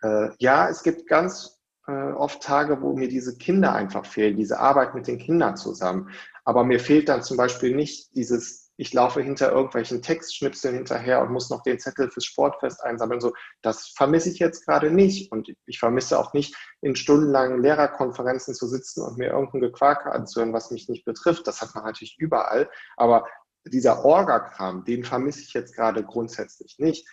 [0.01, 4.59] Äh, ja, es gibt ganz äh, oft Tage, wo mir diese Kinder einfach fehlen, diese
[4.59, 6.09] Arbeit mit den Kindern zusammen.
[6.45, 11.31] Aber mir fehlt dann zum Beispiel nicht dieses, ich laufe hinter irgendwelchen Textschnipseln hinterher und
[11.31, 13.21] muss noch den Zettel fürs Sportfest einsammeln.
[13.21, 15.31] So, das vermisse ich jetzt gerade nicht.
[15.31, 20.53] Und ich vermisse auch nicht, in stundenlangen Lehrerkonferenzen zu sitzen und mir irgendein Gequake anzuhören,
[20.53, 21.47] was mich nicht betrifft.
[21.47, 22.69] Das hat man natürlich überall.
[22.97, 23.25] Aber
[23.65, 27.07] dieser Orga-Kram, den vermisse ich jetzt gerade grundsätzlich nicht.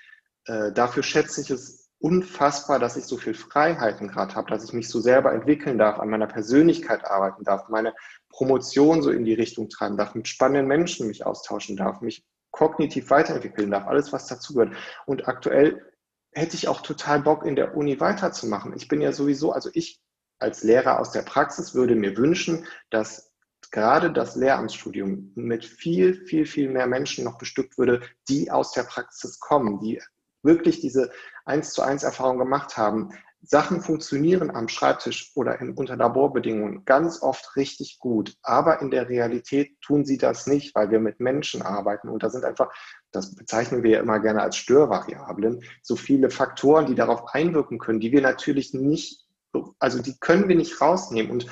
[0.46, 4.72] Äh, dafür schätze ich es unfassbar, dass ich so viel Freiheiten gerade habe, dass ich
[4.72, 7.94] mich so selber entwickeln darf, an meiner Persönlichkeit arbeiten darf, meine
[8.30, 13.10] Promotion so in die Richtung treiben darf, mit spannenden Menschen mich austauschen darf, mich kognitiv
[13.10, 14.74] weiterentwickeln darf, alles, was dazugehört.
[15.04, 15.82] Und aktuell
[16.32, 18.74] hätte ich auch total Bock, in der Uni weiterzumachen.
[18.76, 20.00] Ich bin ja sowieso, also ich
[20.38, 23.30] als Lehrer aus der Praxis würde mir wünschen, dass
[23.70, 28.84] gerade das Lehramtsstudium mit viel, viel, viel mehr Menschen noch bestückt würde, die aus der
[28.84, 30.00] Praxis kommen, die
[30.42, 31.10] wirklich diese
[31.44, 33.10] eins zu eins Erfahrung gemacht haben.
[33.42, 39.08] Sachen funktionieren am Schreibtisch oder in, unter Laborbedingungen ganz oft richtig gut, aber in der
[39.08, 42.70] Realität tun sie das nicht, weil wir mit Menschen arbeiten und da sind einfach,
[43.12, 48.00] das bezeichnen wir ja immer gerne als Störvariablen, so viele Faktoren, die darauf einwirken können,
[48.00, 49.26] die wir natürlich nicht,
[49.78, 51.46] also die können wir nicht rausnehmen und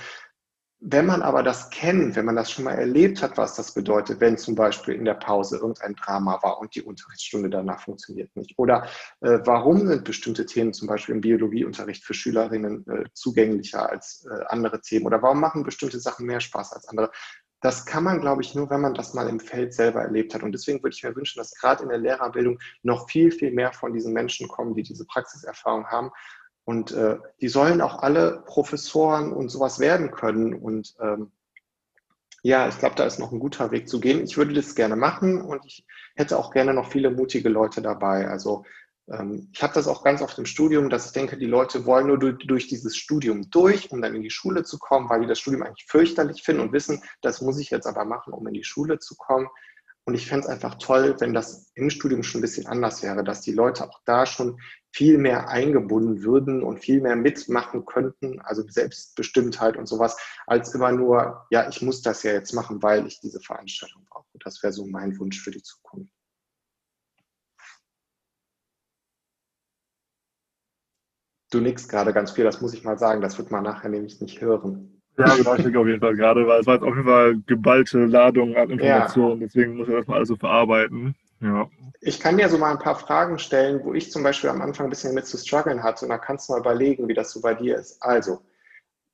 [0.81, 4.21] wenn man aber das kennt, wenn man das schon mal erlebt hat, was das bedeutet,
[4.21, 8.55] wenn zum Beispiel in der Pause irgendein Drama war und die Unterrichtsstunde danach funktioniert nicht,
[8.59, 8.87] oder
[9.21, 14.45] äh, warum sind bestimmte Themen zum Beispiel im Biologieunterricht für Schülerinnen äh, zugänglicher als äh,
[14.49, 17.11] andere Themen, oder warum machen bestimmte Sachen mehr Spaß als andere,
[17.61, 20.45] das kann man, glaube ich, nur, wenn man das mal im Feld selber erlebt hat.
[20.45, 23.73] Und deswegen würde ich mir wünschen, dass gerade in der Lehrerbildung noch viel, viel mehr
[23.73, 26.13] von diesen Menschen kommen, die diese Praxiserfahrung haben
[26.69, 30.53] und äh, die sollen auch alle Professoren und sowas werden können.
[30.53, 31.33] Und ähm,
[32.43, 34.23] ja, ich glaube, da ist noch ein guter Weg zu gehen.
[34.23, 38.29] Ich würde das gerne machen und ich hätte auch gerne noch viele mutige Leute dabei.
[38.29, 38.67] Also
[39.11, 42.09] ähm, ich habe das auch ganz oft im Studium, dass ich denke, die Leute wollen
[42.09, 45.27] nur durch, durch, dieses Studium durch, um dann in die Schule zu kommen, weil die
[45.27, 48.53] das Studium eigentlich fürchterlich finden und wissen, das muss ich jetzt aber machen, um in
[48.53, 49.49] die Schule zu kommen.
[50.09, 53.23] Und ich fände es einfach toll, wenn das im Studium schon ein bisschen anders wäre,
[53.23, 54.59] dass die Leute auch da schon
[54.91, 60.17] viel mehr eingebunden würden und viel mehr mitmachen könnten, also Selbstbestimmtheit und sowas,
[60.47, 64.25] als immer nur, ja, ich muss das ja jetzt machen, weil ich diese Veranstaltung brauche.
[64.43, 66.11] Das wäre so mein Wunsch für die Zukunft.
[71.51, 74.23] Du nickst gerade ganz viel, das muss ich mal sagen, das wird man nachher nämlich
[74.23, 74.98] nicht hören.
[75.19, 77.37] Ja, genau, ich denke auf jeden Fall gerade, weil es war jetzt auf jeden Fall
[77.47, 79.47] geballte Ladung an Informationen, ja.
[79.49, 81.17] deswegen muss ich das mal alles so verarbeiten.
[81.41, 81.69] Ja.
[82.01, 84.87] Ich kann dir so mal ein paar Fragen stellen, wo ich zum Beispiel am Anfang
[84.87, 87.41] ein bisschen mit zu strugglen hatte und da kannst du mal überlegen, wie das so
[87.41, 88.01] bei dir ist.
[88.01, 88.41] Also,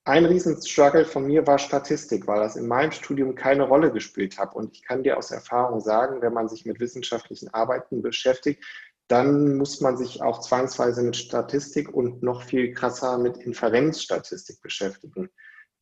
[0.05, 4.55] ein Riesenstruggle von mir war Statistik, weil das in meinem Studium keine Rolle gespielt hat.
[4.55, 8.63] Und ich kann dir aus Erfahrung sagen, wenn man sich mit wissenschaftlichen Arbeiten beschäftigt,
[9.09, 15.31] dann muss man sich auch zwangsweise mit Statistik und noch viel krasser mit Inferenzstatistik beschäftigen.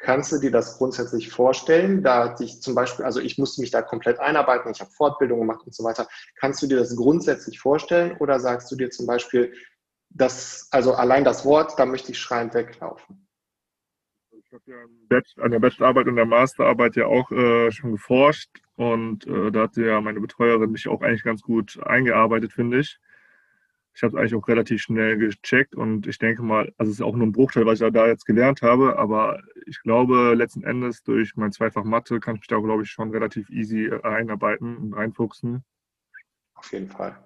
[0.02, 2.02] Kannst du dir das grundsätzlich vorstellen?
[2.02, 5.38] Da hatte ich zum Beispiel, also ich musste mich da komplett einarbeiten, ich habe Fortbildung
[5.38, 6.08] gemacht und so weiter.
[6.40, 9.54] Kannst du dir das grundsätzlich vorstellen oder sagst du dir zum Beispiel,
[10.10, 13.28] das, also allein das Wort, da möchte ich schreiend weglaufen.
[14.32, 19.24] Ich habe ja an der Bachelorarbeit und der Masterarbeit ja auch äh, schon geforscht und
[19.26, 22.98] äh, da hat ja meine Betreuerin mich auch eigentlich ganz gut eingearbeitet, finde ich.
[23.94, 27.02] Ich habe es eigentlich auch relativ schnell gecheckt und ich denke mal, also es ist
[27.02, 31.02] auch nur ein Bruchteil, was ich da jetzt gelernt habe, aber ich glaube, letzten Endes
[31.02, 34.76] durch mein Zweifach Mathe kann ich mich da, glaube ich, schon relativ easy äh, einarbeiten
[34.76, 35.62] und reinfuchsen.
[36.54, 37.18] Auf jeden Fall.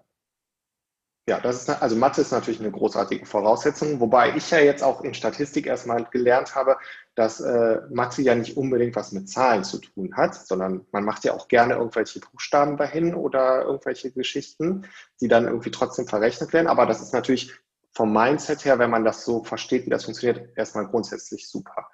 [1.29, 5.03] Ja, das ist, also Mathe ist natürlich eine großartige Voraussetzung, wobei ich ja jetzt auch
[5.03, 6.77] in Statistik erstmal gelernt habe,
[7.17, 11.25] dass äh, Mathe ja nicht unbedingt was mit Zahlen zu tun hat, sondern man macht
[11.25, 14.87] ja auch gerne irgendwelche Buchstaben dahin oder irgendwelche Geschichten,
[15.21, 16.69] die dann irgendwie trotzdem verrechnet werden.
[16.69, 17.53] Aber das ist natürlich
[17.93, 21.89] vom Mindset her, wenn man das so versteht, wie das funktioniert, erstmal grundsätzlich super.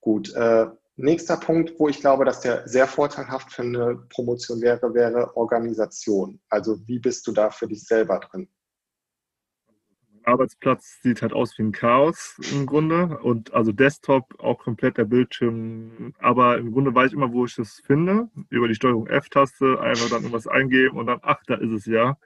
[0.00, 4.94] Gut, äh, nächster Punkt, wo ich glaube, dass der sehr vorteilhaft für eine Promotion wäre,
[4.94, 6.40] wäre Organisation.
[6.48, 8.48] Also wie bist du da für dich selber drin?
[10.28, 13.18] Arbeitsplatz sieht halt aus wie ein Chaos im Grunde.
[13.18, 16.14] Und also Desktop auch komplett der Bildschirm.
[16.18, 18.28] Aber im Grunde weiß ich immer, wo ich das finde.
[18.50, 22.16] Über die Steuerung F-Taste einfach dann irgendwas eingeben und dann, ach, da ist es ja.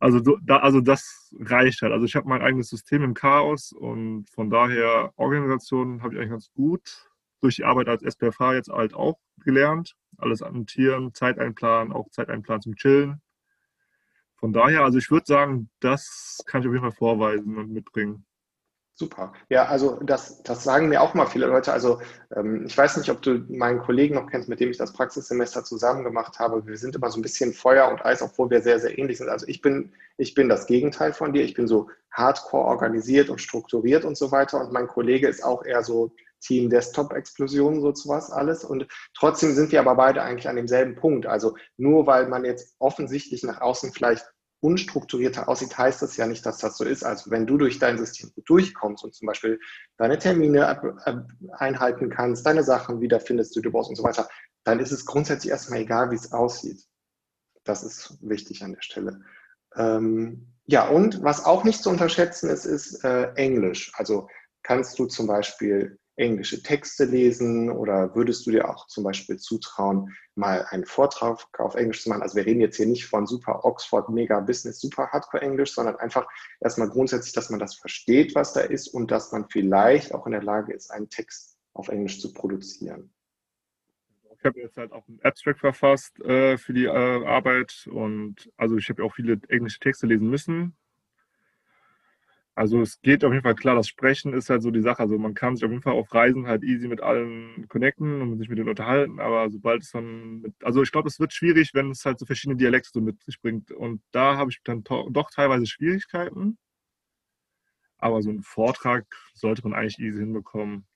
[0.00, 1.92] Also, so, da, also das reicht halt.
[1.92, 6.30] Also ich habe mein eigenes System im Chaos und von daher Organisation habe ich eigentlich
[6.30, 9.96] ganz gut durch die Arbeit als SPFH jetzt halt auch gelernt.
[10.16, 13.20] Alles annotieren, Zeit einplanen, auch Zeit einplanen zum Chillen.
[14.40, 18.24] Von daher, also ich würde sagen, das kann ich auf jeden Fall vorweisen und mitbringen.
[18.94, 19.32] Super.
[19.48, 21.72] Ja, also das, das sagen mir auch mal viele Leute.
[21.72, 22.00] Also
[22.36, 25.64] ähm, ich weiß nicht, ob du meinen Kollegen noch kennst, mit dem ich das Praxissemester
[25.64, 26.66] zusammen gemacht habe.
[26.66, 29.30] Wir sind immer so ein bisschen Feuer und Eis, obwohl wir sehr, sehr ähnlich sind.
[29.30, 31.44] Also ich bin, ich bin das Gegenteil von dir.
[31.44, 34.60] Ich bin so hardcore organisiert und strukturiert und so weiter.
[34.60, 38.64] Und mein Kollege ist auch eher so Team Desktop-Explosion, so was alles.
[38.64, 41.26] Und trotzdem sind wir aber beide eigentlich an demselben Punkt.
[41.26, 44.26] Also nur weil man jetzt offensichtlich nach außen vielleicht
[44.60, 47.02] unstrukturierter aussieht, heißt das ja nicht, dass das so ist.
[47.02, 49.58] Also wenn du durch dein System gut durchkommst und zum Beispiel
[49.96, 51.00] deine Termine
[51.52, 54.28] einhalten kannst, deine Sachen wiederfindest, die du brauchst und so weiter,
[54.64, 56.84] dann ist es grundsätzlich erstmal egal, wie es aussieht.
[57.64, 59.20] Das ist wichtig an der Stelle.
[59.76, 63.92] Ähm, ja, und was auch nicht zu unterschätzen ist, ist äh, Englisch.
[63.94, 64.28] Also
[64.62, 70.14] kannst du zum Beispiel englische Texte lesen oder würdest du dir auch zum Beispiel zutrauen,
[70.34, 72.22] mal einen Vortrag auf Englisch zu machen?
[72.22, 75.96] Also wir reden jetzt hier nicht von super Oxford Mega Business, super Hardcore Englisch, sondern
[75.96, 76.28] einfach
[76.60, 80.32] erstmal grundsätzlich, dass man das versteht, was da ist und dass man vielleicht auch in
[80.32, 83.12] der Lage ist, einen Text auf Englisch zu produzieren.
[84.38, 88.76] Ich habe jetzt halt auch einen Abstract verfasst äh, für die äh, Arbeit und also
[88.76, 90.76] ich habe auch viele englische Texte lesen müssen
[92.54, 95.00] also es geht auf jeden Fall klar, das Sprechen ist halt so die Sache.
[95.00, 98.38] Also man kann sich auf jeden Fall auf Reisen halt easy mit allen connecten und
[98.38, 101.70] sich mit denen unterhalten, aber sobald es dann mit, also ich glaube, es wird schwierig,
[101.74, 103.70] wenn es halt so verschiedene Dialekte so mit sich bringt.
[103.72, 106.58] Und da habe ich dann doch teilweise Schwierigkeiten.
[107.98, 110.86] Aber so einen Vortrag sollte man eigentlich easy hinbekommen.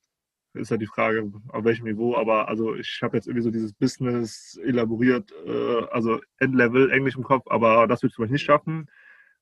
[0.55, 2.17] Ist halt die Frage, auf welchem Niveau.
[2.17, 7.25] Aber also ich habe jetzt irgendwie so dieses Business elaboriert, äh, also Endlevel Englisch im
[7.25, 8.89] Kopf, aber das würde ich vielleicht nicht schaffen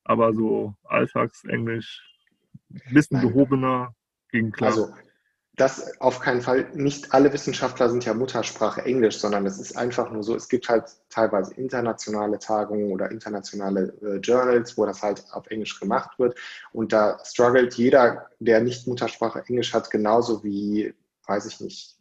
[0.03, 2.03] aber so Alltagsenglisch,
[2.71, 3.95] ein bisschen gehobener
[4.31, 4.71] ging klar.
[4.71, 4.93] Also
[5.55, 6.67] das auf keinen Fall.
[6.73, 10.67] Nicht alle Wissenschaftler sind ja Muttersprache Englisch, sondern es ist einfach nur so, es gibt
[10.67, 16.35] halt teilweise internationale Tagungen oder internationale äh, Journals, wo das halt auf Englisch gemacht wird.
[16.71, 20.95] Und da struggelt jeder, der nicht Muttersprache Englisch hat, genauso wie,
[21.27, 21.97] weiß ich nicht,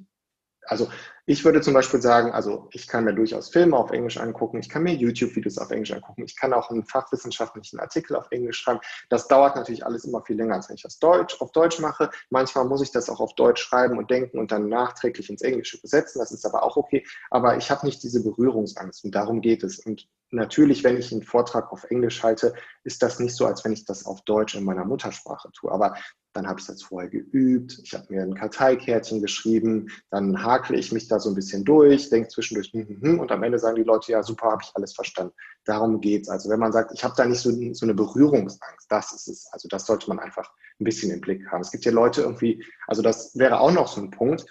[0.67, 0.89] also
[1.25, 4.69] ich würde zum Beispiel sagen, also ich kann mir durchaus Filme auf Englisch angucken, ich
[4.69, 8.81] kann mir YouTube-Videos auf Englisch angucken, ich kann auch einen fachwissenschaftlichen Artikel auf Englisch schreiben.
[9.09, 12.11] Das dauert natürlich alles immer viel länger, als wenn ich das Deutsch auf Deutsch mache.
[12.31, 15.79] Manchmal muss ich das auch auf Deutsch schreiben und denken und dann nachträglich ins Englische
[15.79, 16.19] übersetzen.
[16.19, 17.07] Das ist aber auch okay.
[17.31, 19.79] Aber ich habe nicht diese Berührungsangst und darum geht es.
[19.79, 23.73] Und natürlich, wenn ich einen Vortrag auf Englisch halte, ist das nicht so, als wenn
[23.73, 25.71] ich das auf Deutsch in meiner Muttersprache tue.
[25.71, 25.95] Aber
[26.33, 30.91] dann habe ich das vorher geübt, ich habe mir ein Karteikärtchen geschrieben, dann hakle ich
[30.91, 33.77] mich da so ein bisschen durch, denke zwischendurch hm, hm, hm, und am Ende sagen
[33.77, 35.35] die Leute, ja super, habe ich alles verstanden.
[35.65, 36.29] Darum geht es.
[36.31, 39.49] Also wenn man sagt, ich habe da nicht so, so eine Berührungsangst, das ist es.
[39.53, 41.61] Also das sollte man einfach ein bisschen im Blick haben.
[41.61, 44.47] Es gibt ja Leute irgendwie, also das wäre auch noch so ein Punkt,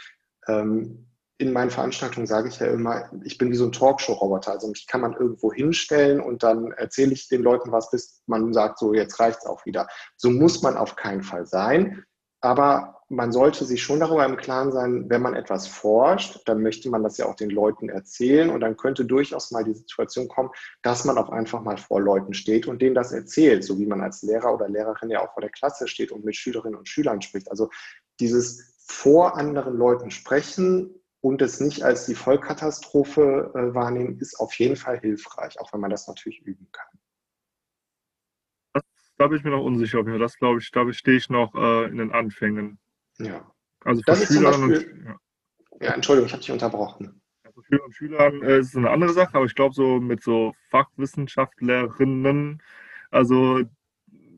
[0.48, 1.11] ähm,
[1.41, 4.51] in meinen Veranstaltungen sage ich ja immer, ich bin wie so ein Talkshow-Roboter.
[4.51, 8.54] Also mich kann man irgendwo hinstellen und dann erzähle ich den Leuten was, bis man
[8.54, 9.88] sagt, so jetzt reicht es auch wieder.
[10.17, 12.04] So muss man auf keinen Fall sein.
[12.41, 16.89] Aber man sollte sich schon darüber im Klaren sein, wenn man etwas forscht, dann möchte
[16.89, 20.49] man das ja auch den Leuten erzählen und dann könnte durchaus mal die Situation kommen,
[20.82, 24.01] dass man auch einfach mal vor Leuten steht und denen das erzählt, so wie man
[24.01, 27.21] als Lehrer oder Lehrerin ja auch vor der Klasse steht und mit Schülerinnen und Schülern
[27.21, 27.51] spricht.
[27.51, 27.69] Also
[28.19, 34.54] dieses vor anderen Leuten sprechen und es nicht als die Vollkatastrophe äh, wahrnehmen, ist auf
[34.56, 36.88] jeden Fall hilfreich, auch wenn man das natürlich üben kann.
[39.18, 40.04] Da bin ich mir noch unsicher.
[40.18, 42.80] Das glaube ich, da stehe ich noch äh, in den Anfängen.
[43.20, 43.52] Ja.
[43.84, 45.16] Also für Schüler und ja.
[45.80, 47.22] ja, Entschuldigung, ich habe dich unterbrochen.
[47.44, 50.00] Also für Schüler und Schülern äh, ist es eine andere Sache, aber ich glaube so
[50.00, 52.64] mit so Fachwissenschaftlerinnen,
[53.12, 53.60] also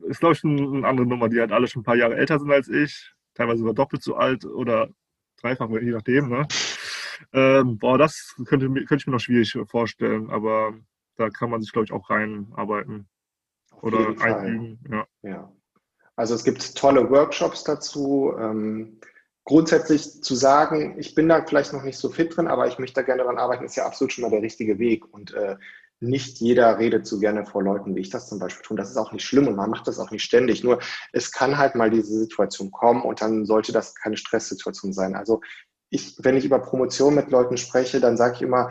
[0.06, 2.38] ist glaube ich eine, eine andere Nummer, die halt alle schon ein paar Jahre älter
[2.38, 4.90] sind als ich, teilweise sogar doppelt so alt oder
[5.40, 6.28] dreifach, je nachdem.
[6.28, 6.46] Ne?
[7.32, 10.74] Ähm, boah, das könnte, könnte ich mir noch schwierig vorstellen, aber
[11.16, 13.08] da kann man sich, glaube ich, auch reinarbeiten
[13.80, 14.78] oder einüben.
[14.90, 15.06] Ja.
[15.22, 15.52] ja.
[16.16, 18.32] Also es gibt tolle Workshops dazu.
[18.38, 19.00] Ähm,
[19.44, 22.94] grundsätzlich zu sagen, ich bin da vielleicht noch nicht so fit drin, aber ich möchte
[22.94, 25.12] da gerne daran arbeiten, ist ja absolut schon mal der richtige Weg.
[25.12, 25.56] Und äh,
[26.00, 28.76] nicht jeder redet so gerne vor Leuten, wie ich das zum Beispiel tue.
[28.76, 30.64] Das ist auch nicht schlimm und man macht das auch nicht ständig.
[30.64, 30.80] Nur
[31.12, 35.14] es kann halt mal diese Situation kommen und dann sollte das keine Stresssituation sein.
[35.14, 35.40] Also
[35.90, 38.70] ich, wenn ich über Promotion mit Leuten spreche, dann sage ich immer,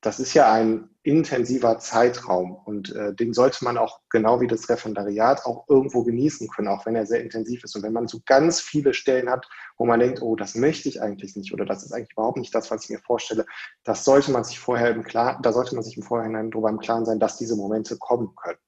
[0.00, 4.68] das ist ja ein intensiver Zeitraum und äh, den sollte man auch genau wie das
[4.68, 7.74] Referendariat auch irgendwo genießen können, auch wenn er sehr intensiv ist.
[7.76, 11.00] Und wenn man so ganz viele Stellen hat, wo man denkt, oh, das möchte ich
[11.00, 13.46] eigentlich nicht oder das ist eigentlich überhaupt nicht das, was ich mir vorstelle,
[13.82, 16.78] das sollte man sich vorher im Klaren, da sollte man sich im Vorhinein darüber im
[16.78, 18.58] Klaren sein, dass diese Momente kommen können.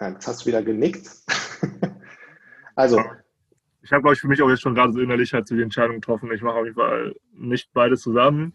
[0.00, 1.08] Ja, jetzt hast du wieder genickt.
[2.78, 3.02] Also.
[3.80, 5.62] Ich habe, glaube ich, für mich auch jetzt schon gerade so innerlich halt so die
[5.62, 6.30] Entscheidung getroffen.
[6.32, 8.52] Ich mache auf jeden Fall nicht beides zusammen.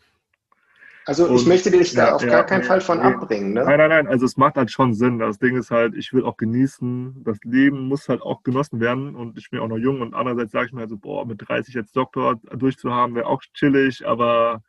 [1.06, 3.54] Also und, ich möchte dich da auf ja, gar keinen Fall von abbringen.
[3.54, 3.63] Ne?
[3.65, 4.08] Nein, nein, nein.
[4.08, 5.17] Also es macht halt schon Sinn.
[5.17, 7.23] Das Ding ist halt, ich will auch genießen.
[7.23, 9.15] Das Leben muss halt auch genossen werden.
[9.15, 10.01] Und ich bin auch noch jung.
[10.01, 13.41] Und andererseits sage ich mir halt so, boah, mit 30 jetzt Doktor durchzuhaben, wäre auch
[13.54, 14.06] chillig.
[14.06, 14.62] Aber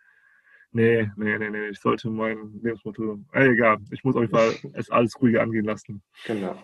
[0.72, 1.68] nee, nee, nee, nee.
[1.68, 3.78] Ich sollte mein Lebensmotto, äh, egal.
[3.90, 6.02] Ich muss auf jeden Fall es alles ruhiger angehen lassen.
[6.26, 6.56] Genau.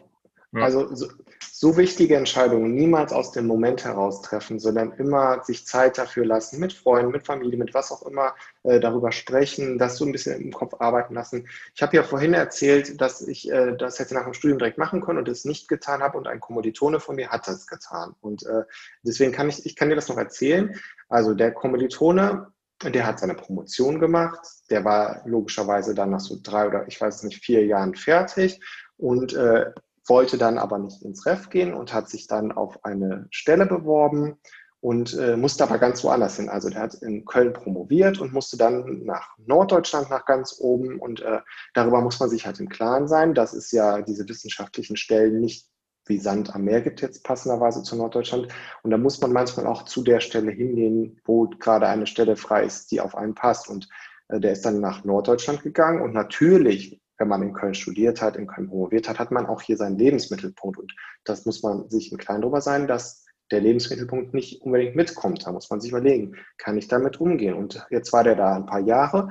[0.53, 0.63] Ja.
[0.63, 1.09] Also so,
[1.53, 6.59] so, wichtige Entscheidungen niemals aus dem Moment heraus treffen, sondern immer sich Zeit dafür lassen,
[6.59, 10.41] mit Freunden, mit Familie, mit was auch immer, äh, darüber sprechen, das so ein bisschen
[10.41, 11.47] im Kopf arbeiten lassen.
[11.75, 15.03] Ich habe ja vorhin erzählt, dass ich äh, das hätte nach dem Studium direkt machen
[15.03, 18.15] können und es nicht getan habe und ein Kommilitone von mir hat das getan.
[18.23, 18.63] Und äh,
[19.03, 20.75] deswegen kann ich, ich kann dir das noch erzählen.
[21.11, 22.51] Also der Kommilitone,
[22.83, 27.25] der hat seine Promotion gemacht, der war logischerweise dann nach so drei oder ich weiß
[27.25, 28.61] nicht, vier Jahren fertig
[28.97, 29.67] und äh,
[30.07, 34.39] wollte dann aber nicht ins Ref gehen und hat sich dann auf eine Stelle beworben
[34.81, 36.49] und äh, musste aber ganz woanders hin.
[36.49, 41.01] Also der hat in Köln promoviert und musste dann nach Norddeutschland, nach ganz oben.
[41.01, 41.41] Und äh,
[41.75, 45.69] darüber muss man sich halt im Klaren sein, dass es ja diese wissenschaftlichen Stellen nicht
[46.09, 48.49] wie Sand am Meer gibt jetzt passenderweise zu Norddeutschland.
[48.83, 52.65] Und da muss man manchmal auch zu der Stelle hingehen, wo gerade eine Stelle frei
[52.65, 53.69] ist, die auf einen passt.
[53.69, 53.89] Und
[54.29, 56.03] äh, der ist dann nach Norddeutschland gegangen.
[56.03, 59.61] Und natürlich wenn man in Köln studiert hat, in Köln promoviert hat, hat man auch
[59.61, 60.79] hier seinen Lebensmittelpunkt.
[60.79, 60.95] Und
[61.25, 65.47] das muss man sich im Kleinen darüber sein, dass der Lebensmittelpunkt nicht unbedingt mitkommt.
[65.47, 67.55] Da muss man sich überlegen, kann ich damit umgehen?
[67.55, 69.31] Und jetzt war der da ein paar Jahre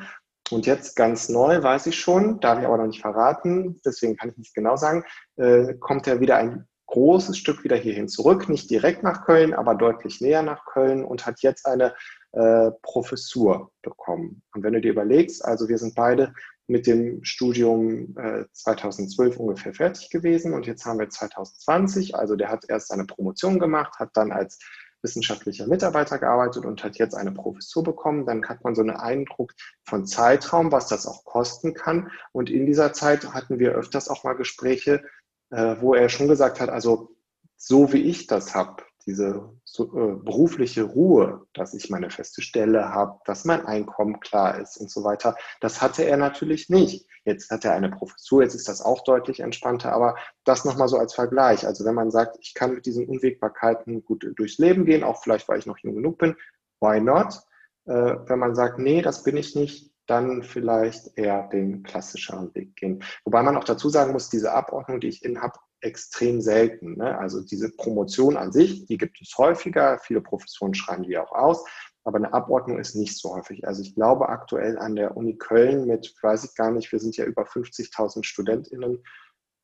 [0.52, 4.30] und jetzt ganz neu, weiß ich schon, darf ich aber noch nicht verraten, deswegen kann
[4.30, 5.04] ich nicht genau sagen,
[5.36, 9.76] äh, kommt er wieder ein großes Stück wieder hierhin zurück, nicht direkt nach Köln, aber
[9.76, 11.94] deutlich näher nach Köln und hat jetzt eine
[12.32, 14.42] äh, Professur bekommen.
[14.54, 16.34] Und wenn du dir überlegst, also wir sind beide
[16.68, 22.16] mit dem Studium äh, 2012 ungefähr fertig gewesen und jetzt haben wir 2020.
[22.16, 24.60] Also der hat erst eine Promotion gemacht, hat dann als
[25.02, 28.26] wissenschaftlicher Mitarbeiter gearbeitet und hat jetzt eine Professur bekommen.
[28.26, 32.12] Dann hat man so einen Eindruck von Zeitraum, was das auch kosten kann.
[32.32, 35.04] Und in dieser Zeit hatten wir öfters auch mal Gespräche,
[35.50, 37.16] äh, wo er schon gesagt hat, also
[37.56, 42.90] so wie ich das habe, diese so, äh, berufliche Ruhe, dass ich meine feste Stelle
[42.90, 47.08] habe, dass mein Einkommen klar ist und so weiter, das hatte er natürlich nicht.
[47.26, 50.98] Jetzt hat er eine Professur, jetzt ist das auch deutlich entspannter, aber das nochmal so
[50.98, 51.68] als Vergleich.
[51.68, 55.48] Also wenn man sagt, ich kann mit diesen Unwägbarkeiten gut durchs Leben gehen, auch vielleicht,
[55.48, 56.36] weil ich noch jung genug bin,
[56.80, 57.40] why not?
[57.86, 62.76] Äh, wenn man sagt, nee, das bin ich nicht, dann vielleicht eher den klassischeren Weg
[62.78, 63.04] gehen.
[63.26, 66.98] Wobei man auch dazu sagen muss, diese Abordnung, die ich in habe, extrem selten.
[66.98, 67.18] Ne?
[67.18, 70.00] Also diese Promotion an sich, die gibt es häufiger.
[70.00, 71.66] Viele Professoren schreiben die auch aus.
[72.04, 73.68] Aber eine Abordnung ist nicht so häufig.
[73.68, 77.18] Also ich glaube aktuell an der Uni Köln mit, weiß ich gar nicht, wir sind
[77.18, 79.04] ja über 50.000 StudentInnen,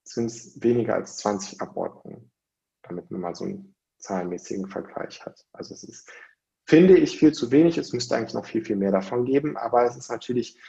[0.03, 2.31] sind es weniger als 20 Abordnungen,
[2.83, 5.45] damit man mal so einen zahlenmäßigen Vergleich hat.
[5.53, 6.11] Also es ist,
[6.67, 7.77] finde ich, viel zu wenig.
[7.77, 9.55] Es müsste eigentlich noch viel, viel mehr davon geben.
[9.55, 10.59] Aber es ist natürlich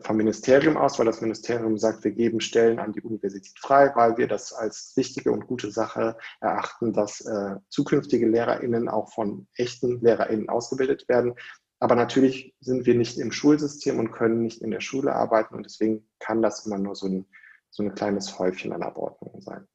[0.00, 4.18] vom Ministerium aus, weil das Ministerium sagt, wir geben Stellen an die Universität frei, weil
[4.18, 10.00] wir das als wichtige und gute Sache erachten, dass äh, zukünftige LehrerInnen auch von echten
[10.02, 11.34] LehrerInnen ausgebildet werden.
[11.78, 15.64] Aber natürlich sind wir nicht im Schulsystem und können nicht in der Schule arbeiten und
[15.64, 17.26] deswegen kann das immer nur so ein,
[17.70, 19.66] so ein kleines Häufchen an Abordnungen sein.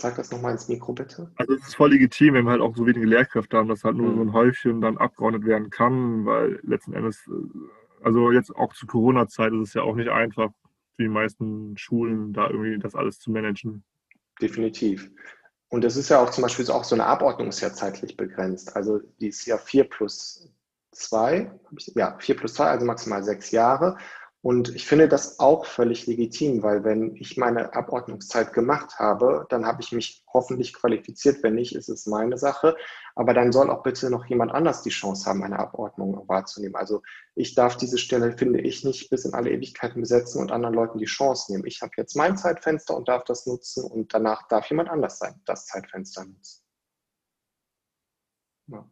[0.00, 1.30] Sag das nochmal ins Mikro, bitte.
[1.36, 3.96] Also es ist voll legitim, wenn wir halt auch so wenige Lehrkräfte haben, dass halt
[3.96, 4.16] nur mhm.
[4.16, 8.86] so ein Häufchen dann abgeordnet werden kann, weil letzten Endes, äh, also jetzt auch zu
[8.86, 10.50] Corona-Zeit ist es ja auch nicht einfach
[10.96, 13.84] für die meisten Schulen, da irgendwie das alles zu managen.
[14.40, 15.10] Definitiv.
[15.68, 18.74] Und es ist ja auch zum Beispiel auch so eine Abordnung ist ja zeitlich begrenzt.
[18.74, 20.50] Also die ist ja 4 plus
[20.92, 21.50] 2,
[21.94, 23.98] ja, 4 plus 2, also maximal sechs Jahre.
[24.42, 29.66] Und ich finde das auch völlig legitim, weil wenn ich meine Abordnungszeit gemacht habe, dann
[29.66, 31.42] habe ich mich hoffentlich qualifiziert.
[31.42, 32.74] Wenn nicht, ist es meine Sache.
[33.14, 36.76] Aber dann soll auch bitte noch jemand anders die Chance haben, eine Abordnung wahrzunehmen.
[36.76, 37.02] Also
[37.34, 40.98] ich darf diese Stelle, finde ich, nicht bis in alle Ewigkeiten besetzen und anderen Leuten
[40.98, 41.66] die Chance nehmen.
[41.66, 45.38] Ich habe jetzt mein Zeitfenster und darf das nutzen und danach darf jemand anders sein,
[45.44, 46.62] das Zeitfenster nutzen.
[48.68, 48.88] Ja.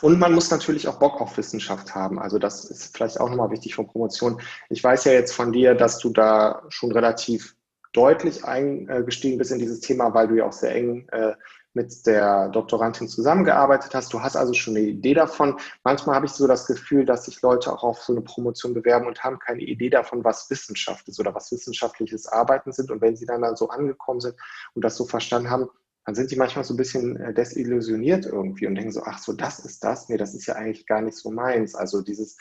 [0.00, 2.18] Und man muss natürlich auch Bock auf Wissenschaft haben.
[2.18, 4.40] Also das ist vielleicht auch nochmal wichtig von Promotion.
[4.68, 7.54] Ich weiß ja jetzt von dir, dass du da schon relativ
[7.92, 11.34] deutlich eingestiegen bist in dieses Thema, weil du ja auch sehr eng äh,
[11.74, 14.12] mit der Doktorandin zusammengearbeitet hast.
[14.12, 15.56] Du hast also schon eine Idee davon.
[15.84, 19.06] Manchmal habe ich so das Gefühl, dass sich Leute auch auf so eine Promotion bewerben
[19.06, 22.90] und haben keine Idee davon, was Wissenschaft ist oder was wissenschaftliches Arbeiten sind.
[22.90, 24.36] Und wenn sie dann, dann so angekommen sind
[24.74, 25.68] und das so verstanden haben,
[26.04, 29.32] dann sind die manchmal so ein bisschen äh, desillusioniert irgendwie und denken so, ach so,
[29.32, 30.08] das ist das?
[30.08, 31.74] Nee, das ist ja eigentlich gar nicht so meins.
[31.74, 32.36] Also dieses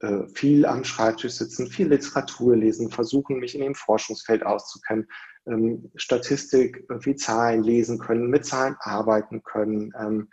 [0.00, 5.06] äh, viel am Schreibtisch sitzen, viel Literatur lesen, versuchen, mich in dem Forschungsfeld auszukennen,
[5.46, 10.28] ähm, Statistik, wie Zahlen lesen können, mit Zahlen arbeiten können, ähm,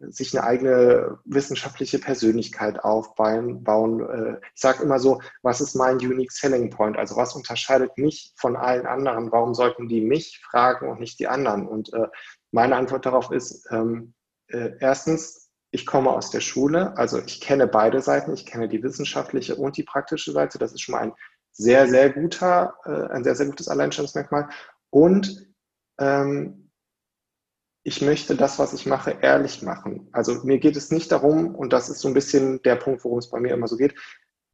[0.00, 3.64] sich eine eigene wissenschaftliche Persönlichkeit aufbauen.
[3.64, 4.00] Bauen.
[4.00, 6.96] Äh, ich sage immer so, was ist mein Unique Selling Point?
[6.96, 9.32] Also was unterscheidet mich von allen anderen?
[9.32, 11.66] Warum sollten die mich fragen und nicht die anderen?
[11.66, 12.06] Und äh,
[12.52, 14.14] meine Antwort darauf ist, ähm,
[14.48, 18.82] äh, erstens, ich komme aus der Schule, also ich kenne beide Seiten, ich kenne die
[18.82, 20.58] wissenschaftliche und die praktische Seite.
[20.58, 21.12] Das ist schon mal ein
[21.52, 22.74] sehr, sehr guter,
[23.10, 24.48] ein sehr, sehr gutes Alleinstellungsmerkmal.
[24.88, 25.46] Und
[25.98, 26.67] ähm,
[27.84, 30.08] ich möchte das, was ich mache, ehrlich machen.
[30.12, 33.18] Also mir geht es nicht darum, und das ist so ein bisschen der Punkt, worum
[33.18, 33.94] es bei mir immer so geht,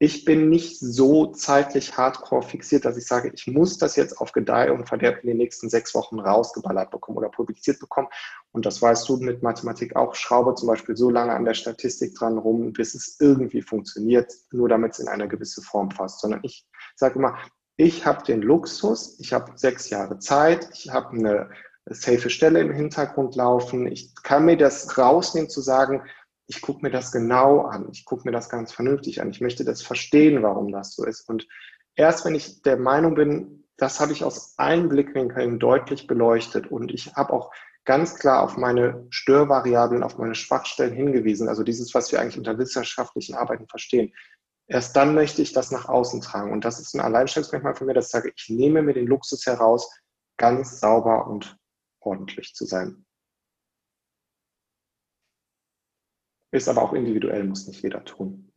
[0.01, 4.33] ich bin nicht so zeitlich hardcore fixiert, dass ich sage, ich muss das jetzt auf
[4.33, 8.09] Gedeih und Verderb in den nächsten sechs Wochen rausgeballert bekommen oder publiziert bekommen.
[8.53, 10.15] Und das weißt du mit Mathematik auch.
[10.15, 14.69] Schraube zum Beispiel so lange an der Statistik dran rum, bis es irgendwie funktioniert, nur
[14.69, 16.21] damit es in eine gewisse Form fasst.
[16.21, 16.67] Sondern ich
[16.97, 17.39] sage immer,
[17.77, 21.51] ich habe den Luxus, ich habe sechs Jahre Zeit, ich habe eine
[21.87, 23.87] safe Stelle im Hintergrund laufen.
[23.87, 26.03] Ich kann mir das rausnehmen zu sagen,
[26.47, 29.65] ich gucke mir das genau an, ich gucke mir das ganz vernünftig an, ich möchte
[29.65, 31.29] das verstehen, warum das so ist.
[31.29, 31.47] Und
[31.95, 36.93] erst wenn ich der Meinung bin, das habe ich aus allen Blickwinkeln deutlich beleuchtet und
[36.93, 37.51] ich habe auch
[37.85, 42.59] ganz klar auf meine Störvariablen, auf meine Schwachstellen hingewiesen, also dieses, was wir eigentlich unter
[42.59, 44.13] wissenschaftlichen Arbeiten verstehen.
[44.67, 46.53] Erst dann möchte ich das nach außen tragen.
[46.53, 49.45] Und das ist ein Alleinstellungsmerkmal von mir, dass ich sage, ich nehme mir den Luxus
[49.45, 49.91] heraus,
[50.39, 51.59] ganz sauber und
[52.05, 53.05] ordentlich zu sein.
[56.53, 58.53] Ist aber auch individuell, muss nicht jeder tun.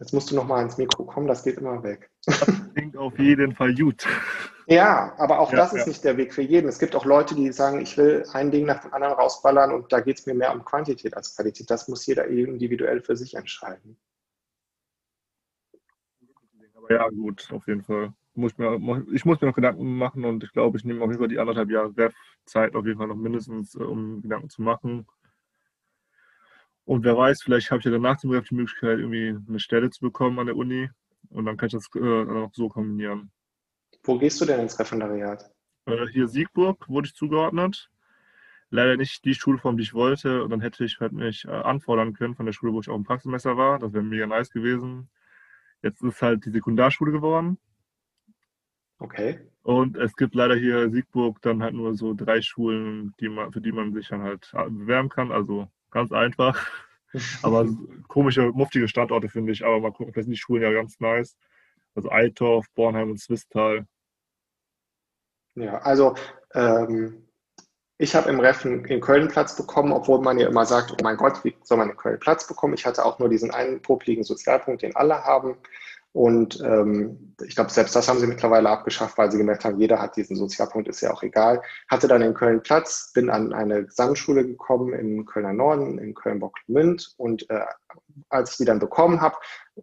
[0.00, 2.10] Jetzt musst du noch mal ins Mikro kommen, das geht immer weg.
[2.24, 2.40] Das
[2.74, 4.06] klingt auf jeden Fall gut.
[4.66, 5.88] Ja, aber auch ja, das ist ja.
[5.88, 6.68] nicht der Weg für jeden.
[6.68, 9.92] Es gibt auch Leute, die sagen, ich will ein Ding nach dem anderen rausballern und
[9.92, 11.70] da geht es mir mehr um Quantität als Qualität.
[11.70, 13.98] Das muss jeder individuell für sich entscheiden.
[16.90, 18.76] Ja, gut, auf jeden Fall muss mir,
[19.12, 21.38] ich muss mir noch Gedanken machen und ich glaube, ich nehme auf jeden Fall die
[21.38, 25.06] anderthalb Jahre Ref-Zeit auf jeden Fall noch mindestens, äh, um Gedanken zu machen.
[26.84, 29.90] Und wer weiß, vielleicht habe ich ja danach zum Ref die Möglichkeit, irgendwie eine Stelle
[29.90, 30.88] zu bekommen an der Uni
[31.28, 33.30] und dann kann ich das äh, dann auch so kombinieren.
[34.04, 35.52] Wo gehst du denn ins Referendariat?
[35.86, 37.90] Äh, hier Siegburg wurde ich zugeordnet.
[38.70, 40.42] Leider nicht die Schulform, die ich wollte.
[40.42, 42.96] Und dann hätte ich halt mich äh, anfordern können von der Schule, wo ich auch
[42.96, 43.78] im Praxismesser war.
[43.78, 45.10] Das wäre mega nice gewesen.
[45.82, 47.58] Jetzt ist halt die Sekundarschule geworden.
[48.98, 49.38] Okay.
[49.62, 53.60] Und es gibt leider hier Siegburg dann halt nur so drei Schulen, die man, für
[53.60, 55.30] die man sich dann halt bewerben kann.
[55.30, 56.66] Also ganz einfach.
[57.42, 57.66] Aber
[58.08, 59.64] komische, muftige Standorte finde ich.
[59.64, 61.36] Aber mal gucken, vielleicht sind die Schulen ja ganz nice.
[61.94, 63.86] Also Eitorf, Bornheim und Zwistal.
[65.54, 66.14] Ja, also
[66.54, 67.28] ähm,
[67.98, 71.16] ich habe im Reffen in Köln Platz bekommen, obwohl man ja immer sagt, oh mein
[71.16, 72.74] Gott, wie soll man in Köln Platz bekommen?
[72.74, 75.56] Ich hatte auch nur diesen einen popligen Sozialpunkt, den alle haben.
[76.12, 80.00] Und ähm, ich glaube, selbst das haben sie mittlerweile abgeschafft, weil sie gemerkt haben, jeder
[80.00, 81.62] hat diesen Sozialpunkt, ist ja auch egal.
[81.88, 87.14] Hatte dann in Köln Platz, bin an eine Gesamtschule gekommen im Kölner Norden, in Köln-Bocklemünd.
[87.18, 87.60] Und äh,
[88.30, 89.36] als ich die dann bekommen habe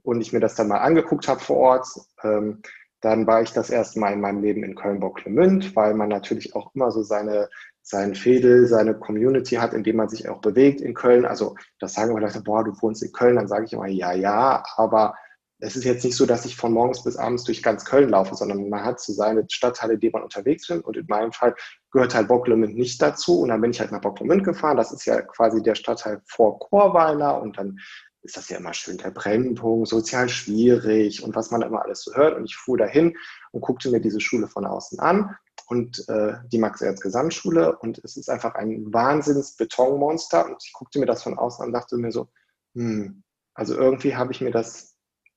[0.03, 1.87] und ich mir das dann mal angeguckt habe vor Ort,
[2.23, 2.61] ähm,
[3.01, 6.73] dann war ich das erste Mal in meinem Leben in Köln-Bocklemünd, weil man natürlich auch
[6.73, 7.49] immer so seine
[7.87, 11.23] sein Fädel, seine Community hat, in dem man sich auch bewegt in Köln.
[11.23, 14.11] Also das sagen immer Leute, boah, du wohnst in Köln, dann sage ich immer, ja,
[14.11, 15.13] ja, aber
[15.59, 18.35] es ist jetzt nicht so, dass ich von morgens bis abends durch ganz Köln laufe,
[18.35, 20.83] sondern man hat so seine Stadtteile, denen man unterwegs ist.
[20.83, 21.55] Und in meinem Fall
[21.91, 23.39] gehört halt Bocklemünd nicht dazu.
[23.39, 24.75] Und dann bin ich halt nach Bocklemünd gefahren.
[24.75, 27.41] Das ist ja quasi der Stadtteil vor Chorweiler.
[27.41, 27.79] Und dann
[28.21, 32.03] ist das ja immer schön der Brennpunkt, sozial schwierig und was man da immer alles
[32.03, 32.35] so hört.
[32.35, 33.15] Und ich fuhr dahin
[33.51, 35.37] und guckte mir diese Schule von außen an
[35.67, 37.77] und äh, die Max-Erz-Gesamtschule.
[37.77, 40.47] Und es ist einfach ein Wahnsinns-Betonmonster.
[40.47, 42.27] Und ich guckte mir das von außen an und dachte mir so,
[42.73, 44.94] hm, also irgendwie habe ich mir das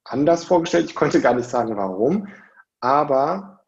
[0.09, 0.87] anders vorgestellt.
[0.87, 2.29] Ich konnte gar nicht sagen, warum.
[2.81, 3.65] Aber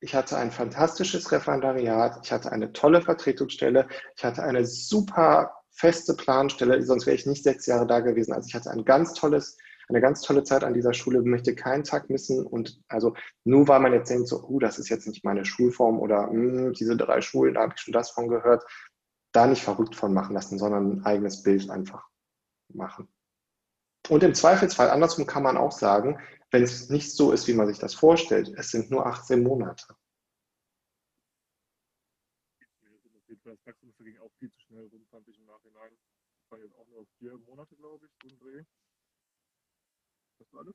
[0.00, 6.14] ich hatte ein fantastisches Referendariat, ich hatte eine tolle Vertretungsstelle, ich hatte eine super feste
[6.14, 8.32] Planstelle, sonst wäre ich nicht sechs Jahre da gewesen.
[8.32, 9.56] Also ich hatte ein ganz tolles,
[9.88, 12.44] eine ganz tolle Zeit an dieser Schule, möchte keinen Tag missen.
[12.44, 13.14] Und also
[13.44, 16.72] nur weil man jetzt denkt, so, uh, das ist jetzt nicht meine Schulform oder hm,
[16.72, 18.64] diese drei Schulen, da habe ich schon das von gehört,
[19.32, 22.04] da nicht verrückt von machen lassen, sondern ein eigenes Bild einfach
[22.68, 23.08] machen.
[24.12, 26.18] Und im Zweifelsfall, andersrum kann man auch sagen,
[26.50, 29.86] wenn es nicht so ist, wie man sich das vorstellt, es sind nur 18 Monate.
[33.42, 35.92] Das Praxissemester ging auch viel zu schnell rum, fand ich im Nachhinein.
[36.36, 38.62] Das waren jetzt auch nur vier Monate, glaube ich, so Dreh.
[40.40, 40.74] Hast du alles?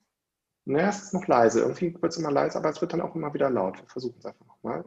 [0.64, 1.60] Naja, es ist noch leise.
[1.60, 3.78] Irgendwie wird es immer leise, aber es wird dann auch immer wieder laut.
[3.78, 4.84] Wir versuchen es einfach nochmal.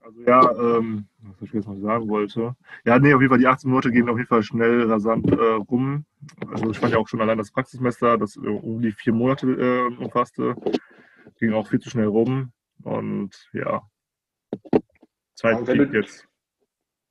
[0.00, 2.54] Also ja, ähm, was ich jetzt noch sagen wollte.
[2.84, 5.34] Ja, nee, auf jeden Fall, die 18 Monate gehen auf jeden Fall schnell rasant äh,
[5.34, 6.04] rum.
[6.50, 10.02] Also ich fand ja auch schon allein das Praxissemester, das um die vier Monate äh,
[10.02, 10.54] umfasste,
[11.38, 12.52] ging auch viel zu schnell rum.
[12.82, 13.82] Und ja,
[15.34, 16.26] Zeit wenn du, jetzt.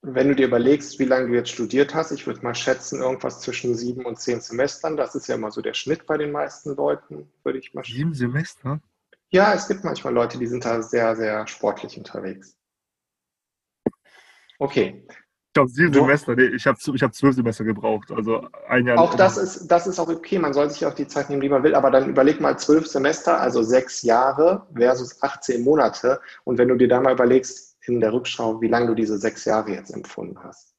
[0.01, 3.41] Wenn du dir überlegst, wie lange du jetzt studiert hast, ich würde mal schätzen, irgendwas
[3.41, 4.97] zwischen sieben und zehn Semestern.
[4.97, 7.97] Das ist ja immer so der Schnitt bei den meisten Leuten, würde ich mal schätzen.
[7.97, 8.81] Sieben Semester?
[9.29, 12.57] Ja, es gibt manchmal Leute, die sind da sehr, sehr sportlich unterwegs.
[14.59, 15.05] Okay.
[15.55, 18.85] Ich glaube, sieben du, Semester, nee, ich habe ich hab zwölf Semester gebraucht, also ein
[18.87, 18.99] Jahr.
[18.99, 21.47] Auch das ist, das ist auch okay, man soll sich auch die Zeit nehmen, die
[21.47, 26.19] man will, aber dann überleg mal zwölf Semester, also sechs Jahre versus 18 Monate.
[26.43, 29.45] Und wenn du dir da mal überlegst, in der Rückschau, wie lange du diese sechs
[29.45, 30.75] Jahre jetzt empfunden hast.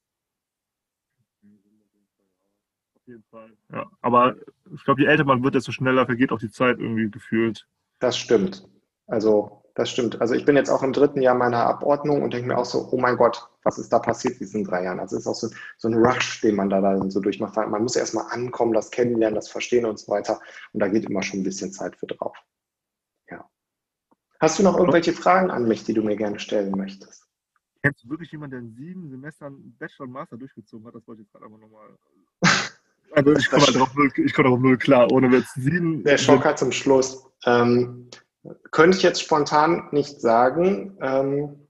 [2.97, 3.51] Auf jeden Fall.
[3.73, 4.35] Ja, aber
[4.75, 7.67] ich glaube, je älter man wird, desto schneller vergeht auch die Zeit irgendwie gefühlt.
[7.97, 8.69] Das stimmt.
[9.07, 10.19] Also das stimmt.
[10.19, 12.89] Also ich bin jetzt auch im dritten Jahr meiner Abordnung und denke mir auch so,
[12.91, 14.99] oh mein Gott, was ist da passiert in diesen drei Jahren?
[14.99, 17.55] Also es ist auch so, so ein Rush, den man da dann so durchmacht.
[17.55, 20.41] Man muss erstmal ankommen, das kennenlernen, das verstehen und so weiter.
[20.73, 22.35] Und da geht immer schon ein bisschen Zeit für drauf.
[23.29, 23.47] Ja.
[24.39, 27.27] Hast du noch irgendwelche Fragen an mich, die du mir gerne stellen möchtest?
[27.83, 30.95] Kennst du wirklich jemanden, der in sieben Semestern Bachelor und Master durchgezogen hat?
[30.95, 31.89] Das wollte ich jetzt gerade aber nochmal.
[33.13, 36.03] Also ich komme darauf null, komm darauf null klar, ohne jetzt sieben.
[36.03, 37.25] Der Schocker zum Schluss.
[37.45, 38.09] Ähm,
[38.71, 40.97] könnte ich jetzt spontan nicht sagen.
[41.01, 41.67] Ähm,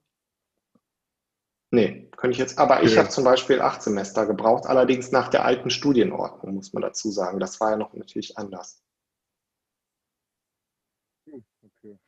[1.72, 2.58] nee, könnte ich jetzt.
[2.58, 6.82] Aber ich habe zum Beispiel acht Semester gebraucht, allerdings nach der alten Studienordnung, muss man
[6.82, 7.40] dazu sagen.
[7.40, 8.84] Das war ja noch natürlich anders.
[11.28, 12.00] Okay.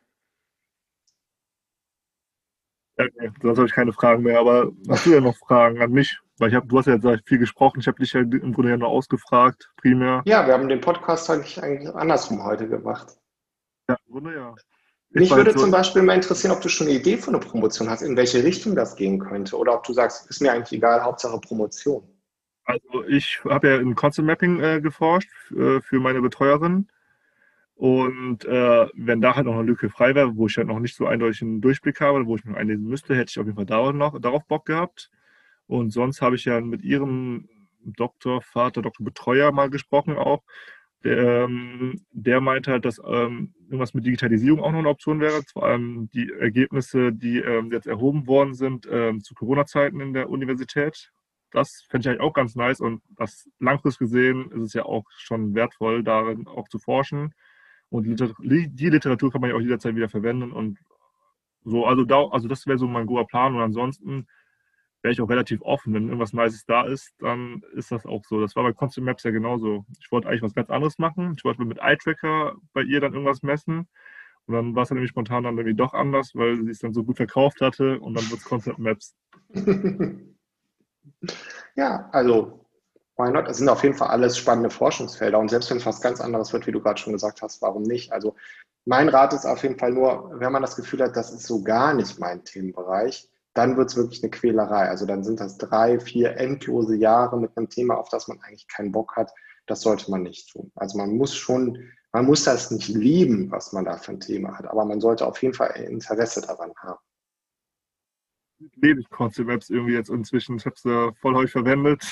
[2.98, 6.20] Okay, sonst habe ich keine Fragen mehr, aber hast du ja noch Fragen an mich?
[6.38, 8.72] Weil ich hab, du hast ja jetzt viel gesprochen, ich habe dich ja im Grunde
[8.72, 10.22] ja nur ausgefragt, primär.
[10.26, 13.18] Ja, wir haben den Podcast eigentlich andersrum heute gemacht.
[14.10, 14.56] Grunde ja.
[15.12, 17.90] Mich würde so zum Beispiel mal interessieren, ob du schon eine Idee von einer Promotion
[17.90, 19.58] hast, in welche Richtung das gehen könnte.
[19.58, 22.04] Oder ob du sagst, ist mir eigentlich egal, Hauptsache Promotion.
[22.66, 26.88] Also ich habe ja in Concept Mapping äh, geforscht äh, für meine Betreuerin.
[27.74, 30.96] Und äh, wenn da halt noch eine Lücke frei wäre, wo ich halt noch nicht
[30.96, 33.66] so eindeutig einen Durchblick habe, wo ich mich einlesen müsste, hätte ich auf jeden Fall
[33.66, 35.10] darauf, noch, darauf Bock gehabt.
[35.66, 37.48] Und sonst habe ich ja mit ihrem
[37.84, 40.44] Doktorvater, Doktorbetreuer mal gesprochen auch.
[41.04, 45.42] Der, ähm, der meinte halt, dass ähm, irgendwas mit Digitalisierung auch noch eine Option wäre.
[45.54, 50.30] Vor allem die Ergebnisse, die ähm, jetzt erhoben worden sind ähm, zu Corona-Zeiten in der
[50.30, 51.12] Universität.
[51.52, 55.06] Das fände ich eigentlich auch ganz nice und das langfristig gesehen ist es ja auch
[55.18, 57.34] schon wertvoll, darin auch zu forschen.
[57.90, 60.78] Und die Literatur kann man ja auch jederzeit wieder verwenden und
[61.64, 61.86] so.
[61.86, 63.56] Also, da, also das wäre so mein grober Plan.
[63.56, 64.28] Und ansonsten
[65.02, 65.94] wäre ich auch relativ offen.
[65.94, 68.42] Wenn irgendwas Nices da ist, dann ist das auch so.
[68.42, 69.86] Das war bei Constant Maps ja genauso.
[70.00, 71.36] Ich wollte eigentlich was ganz anderes machen.
[71.38, 73.88] Ich wollte mit iTracker bei ihr dann irgendwas messen.
[74.48, 76.94] Und dann war es dann nämlich spontan dann irgendwie doch anders, weil sie es dann
[76.94, 79.16] so gut verkauft hatte und dann wird es Concept Maps.
[81.76, 82.66] ja, also
[83.16, 83.48] why not?
[83.48, 86.52] Es sind auf jeden Fall alles spannende Forschungsfelder und selbst wenn es was ganz anderes
[86.52, 88.12] wird, wie du gerade schon gesagt hast, warum nicht?
[88.12, 88.36] Also
[88.86, 91.62] mein Rat ist auf jeden Fall nur, wenn man das Gefühl hat, das ist so
[91.62, 94.90] gar nicht mein Themenbereich, dann wird es wirklich eine Quälerei.
[94.90, 98.68] Also dann sind das drei, vier endlose Jahre mit einem Thema, auf das man eigentlich
[98.68, 99.32] keinen Bock hat.
[99.66, 100.72] Das sollte man nicht tun.
[100.76, 101.78] Also man muss schon,
[102.12, 105.26] man muss das nicht lieben, was man da für ein Thema hat, aber man sollte
[105.26, 107.00] auf jeden Fall Interesse daran haben.
[108.76, 110.58] lebe ich Concept Maps irgendwie jetzt inzwischen.
[110.58, 112.04] Ich habe es äh, voll häufig verwendet.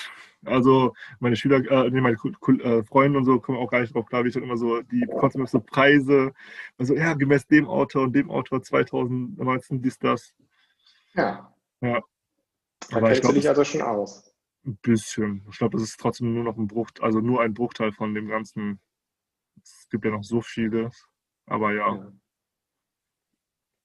[0.45, 4.05] Also meine Schüler, äh, nee, meine äh, Freunde und so kommen auch gar nicht drauf
[4.05, 6.33] klar, wie ich dann immer so die Concept Maps so Preise,
[6.77, 10.33] also ja, gemäß dem Autor und dem Autor 2019 dies, das.
[11.17, 11.53] Ja.
[11.81, 12.01] Ja.
[12.89, 14.33] Da Aber kennst glaub, du dich also schon aus.
[14.65, 15.45] Ein bisschen.
[15.49, 18.27] Ich glaube, es ist trotzdem nur noch ein Bruchteil, also nur ein Bruchteil von dem
[18.27, 18.79] ganzen.
[19.61, 21.07] Es gibt ja noch so vieles.
[21.45, 21.95] Aber ja.
[21.95, 22.13] ja.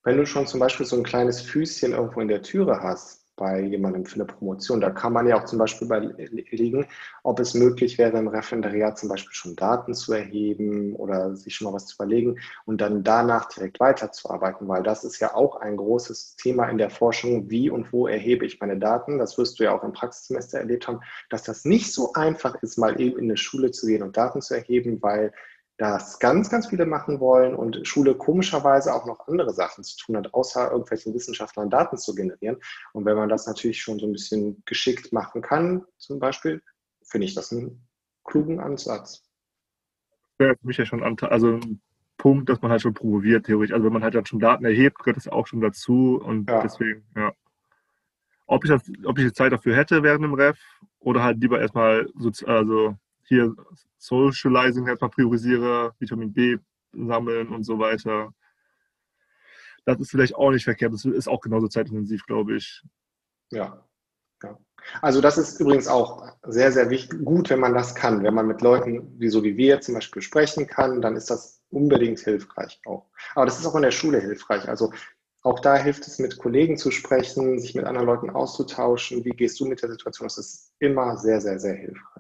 [0.05, 3.61] Wenn du schon zum Beispiel so ein kleines Füßchen irgendwo in der Türe hast, bei
[3.61, 4.81] jemandem für eine Promotion.
[4.81, 6.87] Da kann man ja auch zum Beispiel überlegen,
[7.25, 11.67] ob es möglich wäre, im Referendariat zum Beispiel schon Daten zu erheben oder sich schon
[11.67, 15.77] mal was zu überlegen und dann danach direkt weiterzuarbeiten, weil das ist ja auch ein
[15.77, 19.19] großes Thema in der Forschung, wie und wo erhebe ich meine Daten.
[19.19, 22.79] Das wirst du ja auch im Praxissemester erlebt haben, dass das nicht so einfach ist,
[22.79, 25.33] mal eben in eine Schule zu gehen und Daten zu erheben, weil
[25.83, 30.17] das ganz, ganz viele machen wollen und Schule komischerweise auch noch andere Sachen zu tun
[30.17, 32.59] hat, außer irgendwelchen Wissenschaftlern Daten zu generieren.
[32.93, 36.63] Und wenn man das natürlich schon so ein bisschen geschickt machen kann, zum Beispiel,
[37.05, 37.87] finde ich das einen
[38.25, 39.25] klugen Ansatz.
[40.39, 41.81] Ja, für mich ja schon also ein
[42.17, 43.75] Punkt, dass man halt schon promoviert, theoretisch.
[43.75, 46.21] Also wenn man halt dann schon Daten erhebt, gehört das auch schon dazu.
[46.25, 46.63] Und ja.
[46.63, 47.33] deswegen, ja.
[48.47, 50.59] Ob ich, das, ob ich die Zeit dafür hätte während dem Ref
[51.01, 53.55] oder halt lieber erstmal so, also hier
[53.99, 56.59] Socializing erstmal priorisiere, Vitamin B
[56.93, 58.33] sammeln und so weiter.
[59.85, 60.93] Das ist vielleicht auch nicht verkehrt.
[60.93, 62.83] Das ist auch genauso zeitintensiv, glaube ich.
[63.51, 63.85] Ja.
[64.43, 64.59] ja.
[65.01, 68.23] Also das ist übrigens auch sehr, sehr wichtig, gut, wenn man das kann.
[68.23, 71.61] Wenn man mit Leuten, wie so wie wir zum Beispiel sprechen kann, dann ist das
[71.71, 73.07] unbedingt hilfreich auch.
[73.35, 74.69] Aber das ist auch in der Schule hilfreich.
[74.69, 74.93] Also
[75.43, 79.25] auch da hilft es, mit Kollegen zu sprechen, sich mit anderen Leuten auszutauschen.
[79.25, 80.27] Wie gehst du mit der Situation?
[80.27, 82.12] Das ist immer sehr, sehr, sehr hilfreich.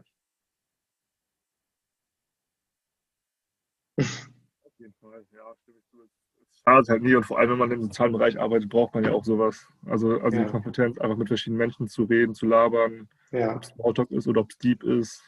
[3.99, 6.03] Auf jeden Fall, ja, stimme ich zu.
[6.03, 9.05] Es schadet halt nie und vor allem, wenn man im sozialen Bereich arbeitet, braucht man
[9.05, 9.67] ja auch sowas.
[9.87, 10.45] Also, also ja.
[10.45, 13.57] die Kompetenz, einfach mit verschiedenen Menschen zu reden, zu labern, ja.
[13.57, 15.23] ob es Smalltalk ist oder ob es Deep ist.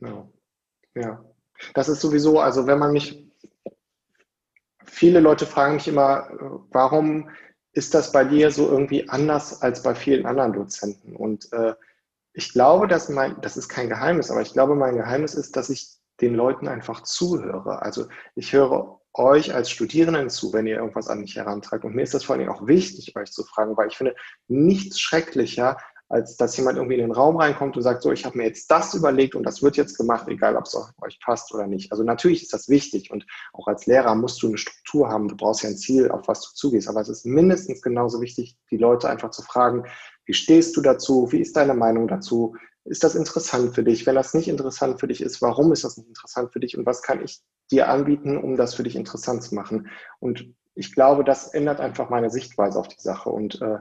[0.00, 0.28] Ja.
[0.94, 1.24] ja.
[1.74, 3.30] Das ist sowieso, also wenn man mich,
[4.84, 6.28] viele Leute fragen mich immer,
[6.70, 7.30] warum
[7.72, 11.16] ist das bei dir so irgendwie anders als bei vielen anderen Dozenten?
[11.16, 11.74] Und äh,
[12.34, 15.70] ich glaube, dass mein, das ist kein Geheimnis, aber ich glaube, mein Geheimnis ist, dass
[15.70, 17.82] ich den Leuten einfach zuhöre.
[17.82, 21.84] Also ich höre euch als Studierenden zu, wenn ihr irgendwas an mich herantragt.
[21.84, 24.14] Und mir ist das vor allem auch wichtig, euch zu fragen, weil ich finde
[24.48, 25.76] nichts schrecklicher,
[26.08, 28.70] als dass jemand irgendwie in den Raum reinkommt und sagt, so, ich habe mir jetzt
[28.70, 31.90] das überlegt und das wird jetzt gemacht, egal ob es euch passt oder nicht.
[31.90, 35.36] Also natürlich ist das wichtig und auch als Lehrer musst du eine Struktur haben, du
[35.36, 36.88] brauchst ja ein Ziel, auf was du zugehst.
[36.88, 39.84] Aber es ist mindestens genauso wichtig, die Leute einfach zu fragen,
[40.26, 44.06] wie stehst du dazu, wie ist deine Meinung dazu, ist das interessant für dich?
[44.06, 46.86] Wenn das nicht interessant für dich ist, warum ist das nicht interessant für dich und
[46.86, 49.88] was kann ich dir anbieten, um das für dich interessant zu machen?
[50.18, 53.30] Und ich glaube, das ändert einfach meine Sichtweise auf die Sache.
[53.30, 53.78] Und äh,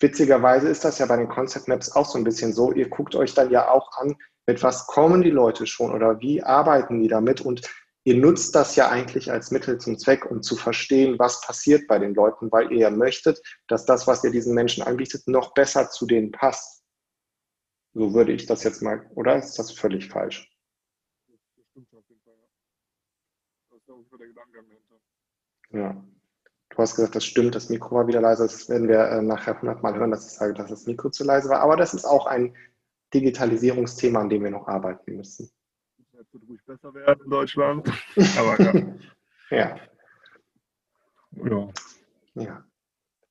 [0.00, 2.72] witzigerweise ist das ja bei den Concept Maps auch so ein bisschen so.
[2.72, 4.16] Ihr guckt euch dann ja auch an,
[4.46, 7.62] mit was kommen die Leute schon oder wie arbeiten die damit und
[8.04, 11.98] ihr nutzt das ja eigentlich als Mittel zum Zweck, um zu verstehen, was passiert bei
[11.98, 15.90] den Leuten, weil ihr ja möchtet, dass das, was ihr diesen Menschen anbietet, noch besser
[15.90, 16.81] zu denen passt.
[17.94, 20.50] So würde ich das jetzt mal, oder ist das völlig falsch?
[21.28, 21.38] Das
[21.70, 22.48] stimmt auf jeden Fall, ja.
[23.70, 25.00] Das ist auch der Gedanke dahinter.
[25.70, 26.04] Ja.
[26.70, 28.44] Du hast gesagt, das stimmt, das Mikro war wieder leise.
[28.44, 31.22] Das werden wir äh, nachher 100 Mal hören, dass ich sage, dass das Mikro zu
[31.22, 31.60] leise war.
[31.60, 32.56] Aber das ist auch ein
[33.12, 35.50] Digitalisierungsthema, an dem wir noch arbeiten müssen.
[36.12, 37.88] Das wird ruhig besser werden in Deutschland.
[38.38, 38.72] Aber ja.
[39.50, 39.80] ja.
[41.32, 41.68] Ja.
[42.34, 42.64] Ja.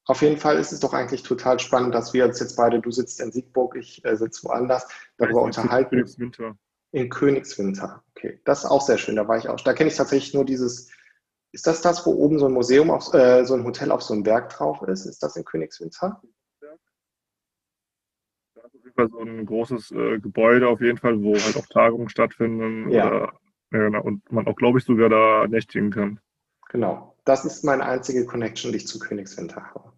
[0.06, 2.91] Auf jeden Fall ist es doch eigentlich total spannend, dass wir uns jetzt beide, du
[2.91, 4.88] sitzt in Siegburg, ich äh, sitze woanders,
[5.18, 5.95] darüber unterhalten.
[5.95, 6.58] In Königswinter.
[6.91, 8.04] In Königswinter.
[8.16, 9.16] Okay, das ist auch sehr schön.
[9.16, 9.62] Da war ich auch.
[9.62, 10.89] Da kenne ich tatsächlich nur dieses.
[11.54, 14.14] Ist das das, wo oben so ein Museum, auf, äh, so ein Hotel auf so
[14.14, 15.06] einem Berg drauf ist?
[15.06, 16.22] Ist das in Königswinter?
[18.56, 21.58] Da ist auf jeden Fall so ein großes äh, Gebäude auf jeden Fall, wo halt
[21.58, 22.89] auch Tagungen stattfinden.
[22.89, 23.08] Ja.
[23.08, 23.34] Oder,
[23.72, 26.20] ja, genau, und man auch, glaube ich, sogar da nächtigen kann.
[26.70, 27.11] Genau.
[27.26, 29.91] Das ist meine einzige Connection, die ich zu Königswinter habe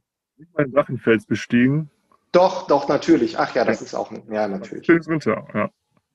[0.44, 1.90] nicht mal in Drachenfels bestiegen?
[2.32, 3.38] Doch, doch, natürlich.
[3.38, 3.86] Ach ja, das ja.
[3.86, 4.88] ist auch ein, ja, natürlich.
[4.88, 5.70] Königswinter, ja.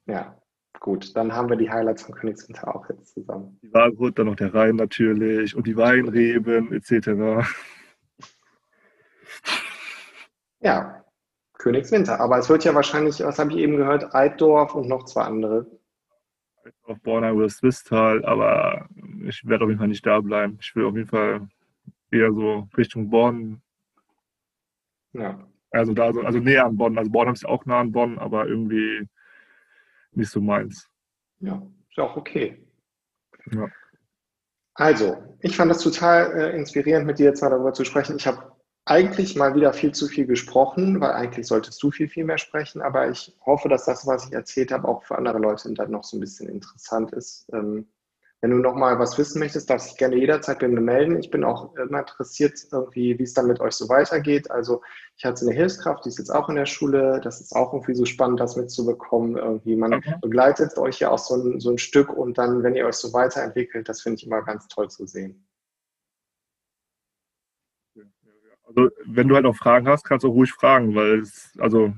[0.06, 0.36] Ja,
[0.80, 1.16] gut.
[1.16, 3.58] Dann haben wir die Highlights von Königswinter auch jetzt zusammen.
[3.62, 7.46] Die Walrut, dann noch der Rhein natürlich und die Weinreben etc.
[10.60, 11.04] Ja,
[11.54, 12.20] Königswinter.
[12.20, 15.66] Aber es wird ja wahrscheinlich, was habe ich eben gehört, Eitdorf und noch zwei andere.
[16.68, 18.88] Eitdorf, Bornheim oder Swisttal, aber
[19.26, 20.58] ich werde auf jeden Fall nicht da bleiben.
[20.60, 21.48] Ich will auf jeden Fall
[22.10, 23.60] eher so Richtung Bonn
[25.12, 25.46] ja.
[25.70, 26.96] Also da, so, also näher an Bonn.
[26.96, 29.06] Also Bonn ist ja auch nah an Bonn, aber irgendwie
[30.12, 30.88] nicht so meins.
[31.40, 32.64] Ja, ist ja auch okay.
[33.52, 33.68] Ja.
[34.74, 38.16] Also, ich fand das total äh, inspirierend, mit dir jetzt mal darüber zu sprechen.
[38.16, 38.52] Ich habe
[38.88, 42.80] eigentlich mal wieder viel zu viel gesprochen, weil eigentlich solltest du viel, viel mehr sprechen.
[42.80, 46.04] Aber ich hoffe, dass das, was ich erzählt habe, auch für andere Leute dann noch
[46.04, 47.46] so ein bisschen interessant ist.
[47.52, 47.86] Ähm,
[48.40, 51.18] wenn du noch mal was wissen möchtest, darfst du dich gerne jederzeit bei mir melden.
[51.18, 54.50] Ich bin auch immer interessiert, irgendwie, wie es dann mit euch so weitergeht.
[54.50, 54.80] Also
[55.16, 57.20] ich hatte eine Hilfskraft, die ist jetzt auch in der Schule.
[57.22, 59.36] Das ist auch irgendwie so spannend, das mitzubekommen.
[59.36, 60.14] Irgendwie man okay.
[60.22, 63.12] begleitet euch ja auch so ein, so ein Stück und dann, wenn ihr euch so
[63.12, 65.47] weiterentwickelt, das finde ich immer ganz toll zu sehen.
[68.68, 71.92] Also wenn du halt auch Fragen hast, kannst du ruhig fragen, weil es, also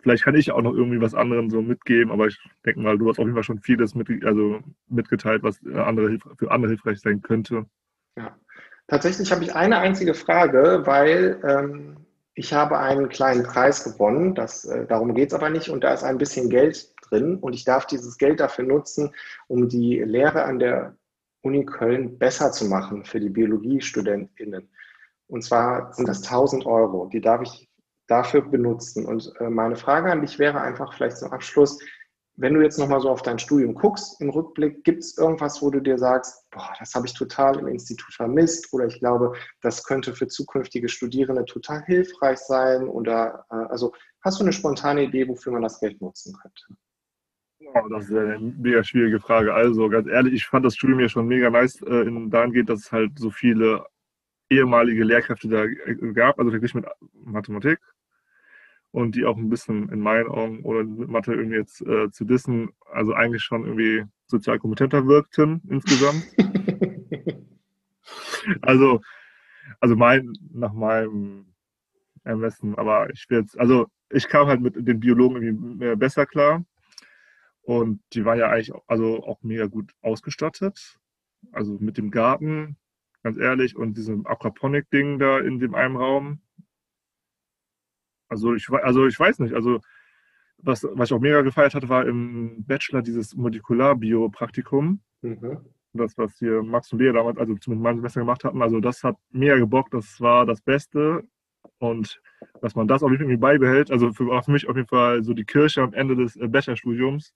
[0.00, 3.08] vielleicht kann ich auch noch irgendwie was anderen so mitgeben, aber ich denke mal, du
[3.08, 7.22] hast auf jeden Fall schon vieles mit, also mitgeteilt, was andere, für andere hilfreich sein
[7.22, 7.66] könnte.
[8.16, 8.36] Ja,
[8.88, 11.96] tatsächlich habe ich eine einzige Frage, weil ähm,
[12.34, 15.94] ich habe einen kleinen Preis gewonnen, das, äh, darum geht es aber nicht und da
[15.94, 19.14] ist ein bisschen Geld drin und ich darf dieses Geld dafür nutzen,
[19.48, 20.96] um die Lehre an der
[21.42, 24.68] Uni Köln besser zu machen für die BiologiestudentInnen.
[25.30, 27.68] Und zwar sind das 1000 Euro, die darf ich
[28.08, 29.06] dafür benutzen.
[29.06, 31.78] Und äh, meine Frage an dich wäre einfach vielleicht zum Abschluss,
[32.36, 35.70] wenn du jetzt nochmal so auf dein Studium guckst im Rückblick, gibt es irgendwas, wo
[35.70, 39.84] du dir sagst, boah, das habe ich total im Institut vermisst oder ich glaube, das
[39.84, 45.28] könnte für zukünftige Studierende total hilfreich sein oder äh, also hast du eine spontane Idee,
[45.28, 46.64] wofür man das Geld nutzen könnte?
[47.74, 49.52] Oh, das ist eine mega schwierige Frage.
[49.52, 52.80] Also ganz ehrlich, ich fand das Studium ja schon mega nice äh, in dahingehend, dass
[52.80, 53.84] es halt so viele
[54.50, 56.84] ehemalige Lehrkräfte da äh, gab, also wirklich mit
[57.24, 57.80] Mathematik
[58.92, 62.24] und die auch ein bisschen in meinen Augen oder mit Mathe irgendwie jetzt äh, zu
[62.24, 66.26] dissen, also eigentlich schon irgendwie sozial kompetenter wirkten insgesamt.
[68.62, 69.00] also,
[69.80, 71.54] also mein, nach meinem
[72.24, 76.64] Ermessen, aber ich will jetzt, also ich kam halt mit den Biologen irgendwie besser klar
[77.62, 80.98] und die waren ja eigentlich also auch mega gut ausgestattet.
[81.52, 82.76] Also mit dem Garten,
[83.22, 86.40] ganz ehrlich, und diesem Aquaponik-Ding da in dem einen Raum.
[88.28, 89.80] Also ich, also ich weiß nicht, also
[90.58, 95.00] was, was ich auch mega gefeiert hatte, war im Bachelor dieses Molekular-Bio-Praktikum.
[95.22, 95.58] Mhm.
[95.92, 98.62] Das, was hier Max und Lea damals, also zumindest mein Semester gemacht hatten.
[98.62, 101.24] Also das hat mega gebockt, das war das Beste.
[101.78, 102.20] Und
[102.60, 105.34] dass man das auf jeden Fall beibehält, also für, für mich auf jeden Fall so
[105.34, 107.34] die Kirche am Ende des äh, Bachelorstudiums,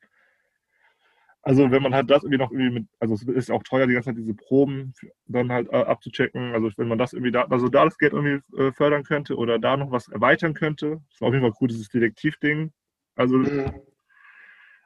[1.44, 3.92] also wenn man halt das irgendwie noch irgendwie mit, also es ist auch teuer, die
[3.92, 4.94] ganze Zeit diese Proben
[5.26, 6.54] dann halt äh, abzuchecken.
[6.54, 9.58] Also wenn man das irgendwie da, also da das Geld irgendwie äh, fördern könnte oder
[9.58, 12.72] da noch was erweitern könnte, ist auf jeden Fall cool, dieses Detektivding.
[13.14, 13.72] Also mhm.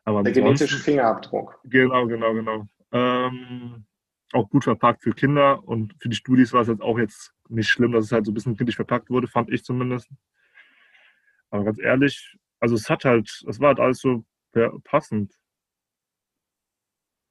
[0.04, 1.60] aber der genetische Fingerabdruck.
[1.64, 2.66] Genau, genau, genau.
[2.90, 3.86] Ähm,
[4.32, 7.68] auch gut verpackt für Kinder und für die Studis war es jetzt auch jetzt nicht
[7.68, 10.10] schlimm, dass es halt so ein bisschen kindlich verpackt wurde, fand ich zumindest.
[11.50, 14.24] Aber ganz ehrlich, also es hat halt, es war halt alles so
[14.82, 15.32] passend.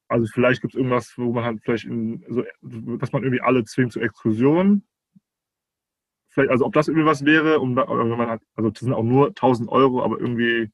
[0.07, 2.43] Also vielleicht gibt es irgendwas, wo man halt vielleicht, in, so,
[2.97, 4.83] dass man irgendwie alle zwingt zur Exkursion.
[6.29, 9.03] Vielleicht, also ob das irgendwie was wäre, um wenn man hat, also das sind auch
[9.03, 10.71] nur 1000 Euro, aber irgendwie,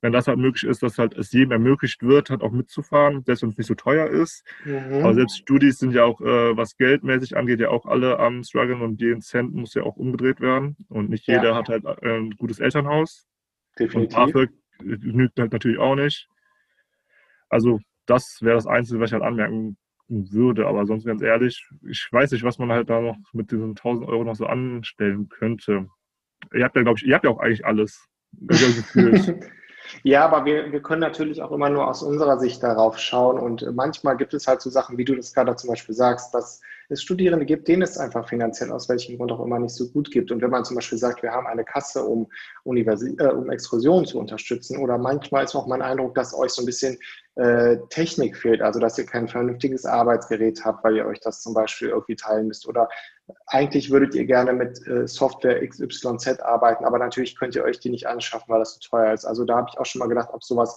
[0.00, 3.42] wenn das halt möglich ist, dass halt es jedem ermöglicht wird, halt auch mitzufahren, selbst
[3.42, 4.46] wenn es nicht so teuer ist.
[4.64, 5.02] Mhm.
[5.02, 8.80] Aber selbst Studis sind ja auch, äh, was geldmäßig angeht, ja auch alle am struggeln
[8.80, 10.76] und jeden Cent muss ja auch umgedreht werden.
[10.88, 11.54] Und nicht jeder ja.
[11.54, 13.26] hat halt äh, ein gutes Elternhaus.
[13.78, 14.16] Definitiv.
[14.16, 16.28] Und BAföG genügt halt natürlich auch nicht.
[17.50, 19.76] Also das wäre das Einzige, was ich halt anmerken
[20.08, 20.66] würde.
[20.66, 24.08] Aber sonst ganz ehrlich, ich weiß nicht, was man halt da noch mit diesen 1000
[24.08, 25.86] Euro noch so anstellen könnte.
[26.52, 28.06] Ihr habt ja, glaube ich, ihr habt ja auch eigentlich alles.
[30.02, 33.38] Ja, aber wir, wir können natürlich auch immer nur aus unserer Sicht darauf schauen.
[33.38, 36.60] Und manchmal gibt es halt so Sachen, wie du das gerade zum Beispiel sagst, dass
[36.90, 40.10] es Studierende gibt, denen es einfach finanziell aus welchem Grund auch immer nicht so gut
[40.10, 40.30] gibt.
[40.32, 42.26] Und wenn man zum Beispiel sagt, wir haben eine Kasse, um,
[42.64, 46.62] Universi äh, um Exkursionen zu unterstützen, oder manchmal ist auch mein Eindruck, dass euch so
[46.62, 46.98] ein bisschen
[47.36, 51.54] äh, Technik fehlt, also dass ihr kein vernünftiges Arbeitsgerät habt, weil ihr euch das zum
[51.54, 52.66] Beispiel irgendwie teilen müsst.
[52.66, 52.88] Oder
[53.46, 57.90] eigentlich würdet ihr gerne mit äh, Software XYZ arbeiten, aber natürlich könnt ihr euch die
[57.90, 59.24] nicht anschaffen, weil das so teuer ist.
[59.24, 60.76] Also da habe ich auch schon mal gedacht, ob sowas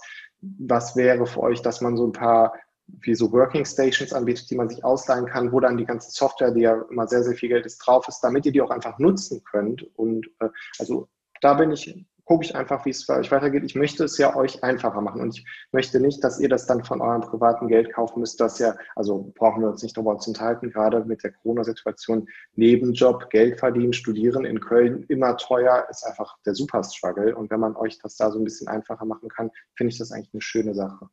[0.58, 2.52] was wäre für euch, dass man so ein paar
[2.86, 6.50] wie so Working Stations anbietet, die man sich ausleihen kann, wo dann die ganze Software,
[6.50, 8.98] die ja immer sehr, sehr viel Geld ist, drauf ist, damit ihr die auch einfach
[8.98, 9.82] nutzen könnt.
[9.96, 11.08] Und äh, also
[11.40, 13.64] da bin ich, gucke ich einfach, wie es für euch weitergeht.
[13.64, 16.84] Ich möchte es ja euch einfacher machen und ich möchte nicht, dass ihr das dann
[16.84, 20.30] von eurem privaten Geld kaufen müsst, das ja, also brauchen wir uns nicht darüber zu
[20.30, 26.36] enthalten, gerade mit der Corona-Situation, Nebenjob, Geld verdienen, studieren in Köln immer teuer, ist einfach
[26.46, 27.36] der Super-Struggle.
[27.36, 30.12] Und wenn man euch das da so ein bisschen einfacher machen kann, finde ich das
[30.12, 31.08] eigentlich eine schöne Sache.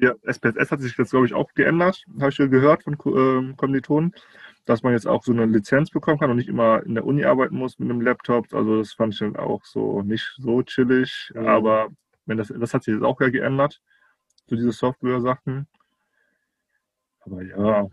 [0.00, 4.12] Ja, SPSS hat sich jetzt, glaube ich, auch geändert, habe ich gehört von ähm, Kommilitonen,
[4.66, 7.24] dass man jetzt auch so eine Lizenz bekommen kann und nicht immer in der Uni
[7.24, 8.52] arbeiten muss mit einem Laptop.
[8.54, 11.30] Also das fand ich dann auch so nicht so chillig.
[11.34, 11.46] Mhm.
[11.46, 11.88] Aber
[12.26, 13.80] wenn das, das hat sich jetzt auch ja geändert,
[14.48, 15.66] so diese Software-Sachen.
[17.20, 17.88] Aber ja,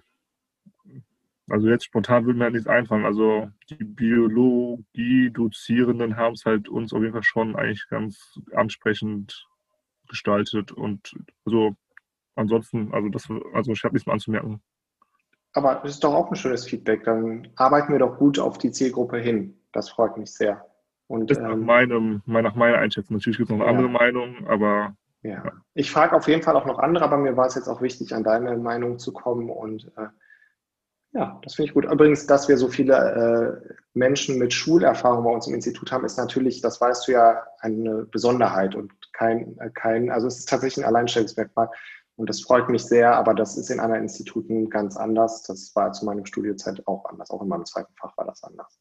[1.49, 3.05] Also jetzt spontan würde mir halt nichts einfallen.
[3.05, 9.47] Also die Biologie-Dozierenden haben es halt uns auf jeden Fall schon eigentlich ganz ansprechend
[10.11, 11.75] gestaltet und also
[12.35, 14.61] ansonsten, also das, also ich habe nichts mehr anzumerken.
[15.53, 17.03] Aber das ist doch auch ein schönes Feedback.
[17.03, 19.59] Dann arbeiten wir doch gut auf die Zielgruppe hin.
[19.73, 20.65] Das freut mich sehr.
[21.07, 23.17] Und, das ist nach, ähm, meinem, nach meiner Einschätzung.
[23.17, 23.77] Natürlich gibt es noch eine ja.
[23.77, 24.95] andere Meinung, aber.
[25.23, 25.43] Ja.
[25.43, 25.51] ja.
[25.73, 28.15] Ich frage auf jeden Fall auch noch andere, aber mir war es jetzt auch wichtig,
[28.15, 29.49] an deine Meinung zu kommen.
[29.49, 30.07] Und äh,
[31.11, 31.83] ja, das finde ich gut.
[31.85, 36.17] Übrigens, dass wir so viele äh, Menschen mit Schulerfahrung bei uns im Institut haben, ist
[36.17, 40.83] natürlich, das weißt du ja, eine Besonderheit und kein, äh, kein also es ist tatsächlich
[40.83, 41.69] ein Alleinstellungsmerkmal.
[42.15, 45.43] Und das freut mich sehr, aber das ist in anderen Instituten ganz anders.
[45.43, 47.31] Das war zu meiner Studiezeit auch anders.
[47.31, 48.79] Auch in meinem zweiten Fach war das anders.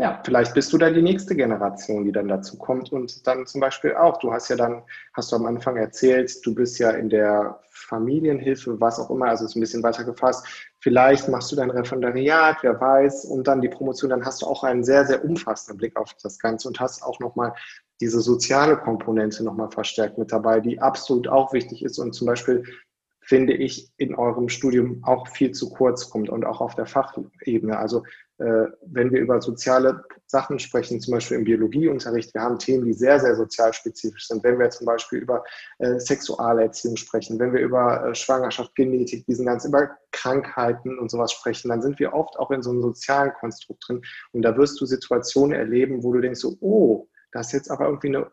[0.00, 0.18] Ja.
[0.24, 3.94] Vielleicht bist du dann die nächste Generation, die dann dazu kommt und dann zum Beispiel
[3.94, 4.82] auch, du hast ja dann,
[5.12, 9.44] hast du am Anfang erzählt, du bist ja in der Familienhilfe, was auch immer, also
[9.44, 10.46] ist ein bisschen weiter gefasst.
[10.78, 14.64] Vielleicht machst du dein Referendariat, wer weiß, und dann die Promotion, dann hast du auch
[14.64, 17.52] einen sehr, sehr umfassenden Blick auf das Ganze und hast auch nochmal
[18.00, 22.64] diese soziale Komponente nochmal verstärkt mit dabei, die absolut auch wichtig ist und zum Beispiel
[23.30, 27.78] finde ich, in eurem Studium auch viel zu kurz kommt und auch auf der Fachebene.
[27.78, 28.02] Also
[28.40, 33.20] wenn wir über soziale Sachen sprechen, zum Beispiel im Biologieunterricht, wir haben Themen, die sehr,
[33.20, 34.42] sehr sozialspezifisch sind.
[34.44, 35.44] Wenn wir zum Beispiel über
[35.78, 41.32] äh, Sexualerziehung sprechen, wenn wir über äh, Schwangerschaft, Genetik, diesen ganz über Krankheiten und sowas
[41.32, 44.02] sprechen, dann sind wir oft auch in so einem sozialen Konstrukt drin.
[44.32, 47.86] Und da wirst du Situationen erleben, wo du denkst so, oh, das ist jetzt aber
[47.86, 48.30] irgendwie eine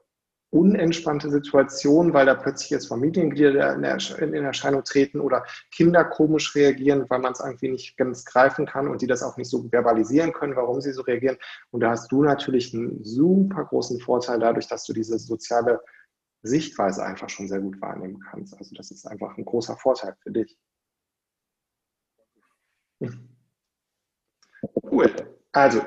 [0.50, 7.20] unentspannte Situation, weil da plötzlich jetzt Familienglieder in Erscheinung treten oder Kinder komisch reagieren, weil
[7.20, 10.56] man es irgendwie nicht ganz greifen kann und die das auch nicht so verbalisieren können,
[10.56, 11.38] warum sie so reagieren.
[11.72, 15.82] Und da hast du natürlich einen super großen Vorteil dadurch, dass du diese soziale
[16.44, 18.58] Sichtweise einfach schon sehr gut wahrnehmen kannst.
[18.58, 20.58] Also das ist einfach ein großer Vorteil für dich.
[24.82, 25.14] Cool.
[25.52, 25.82] Also,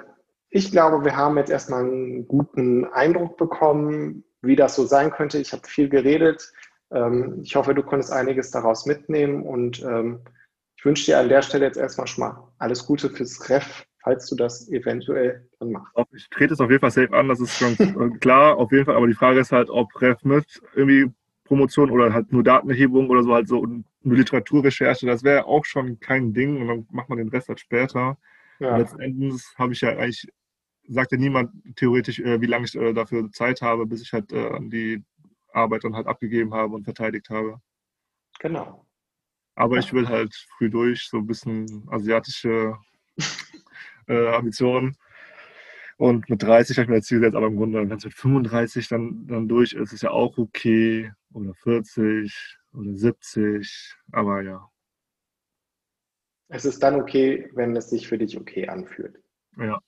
[0.50, 5.38] ich glaube, wir haben jetzt erstmal einen guten Eindruck bekommen, wie das so sein könnte.
[5.38, 6.52] Ich habe viel geredet.
[6.92, 10.20] Ähm, ich hoffe, du konntest einiges daraus mitnehmen und ähm,
[10.76, 14.26] ich wünsche dir an der Stelle jetzt erstmal schon mal alles Gute fürs Ref, falls
[14.28, 15.92] du das eventuell dann machst.
[16.12, 18.86] Ich trete es auf jeden Fall safe an, das ist schon äh, klar, auf jeden
[18.86, 18.96] Fall.
[18.96, 21.12] Aber die Frage ist halt, ob Ref mit irgendwie
[21.44, 26.00] Promotion oder halt nur Datenerhebung oder so halt so eine Literaturrecherche, das wäre auch schon
[26.00, 28.16] kein Ding und dann macht man den Rest halt später.
[28.58, 28.76] Ja.
[28.76, 30.28] Letzten Endes habe ich ja eigentlich
[30.90, 34.32] sagt ja niemand theoretisch, äh, wie lange ich äh, dafür Zeit habe, bis ich halt
[34.32, 35.02] äh, die
[35.52, 37.60] Arbeit dann halt abgegeben habe und verteidigt habe.
[38.40, 38.86] Genau.
[39.54, 42.76] Aber ich will halt früh durch, so ein bisschen asiatische
[44.08, 44.96] äh, Ambitionen.
[45.98, 48.14] Und mit 30 habe ich mir das Ziel gesetzt, aber im Grunde, wenn es mit
[48.14, 51.12] 35 dann, dann durch ist, ist ja auch okay.
[51.32, 54.68] Oder 40 oder 70, aber ja.
[56.48, 59.22] Es ist dann okay, wenn es sich für dich okay anfühlt.
[59.56, 59.80] Ja.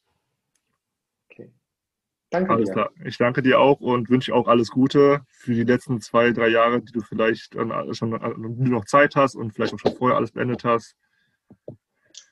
[2.33, 2.73] Danke alles dir.
[2.73, 2.91] Klar.
[3.05, 6.81] Ich danke dir auch und wünsche auch alles Gute für die letzten zwei, drei Jahre,
[6.81, 7.55] die du vielleicht
[7.93, 10.97] schon noch Zeit hast und vielleicht auch schon vorher alles beendet hast.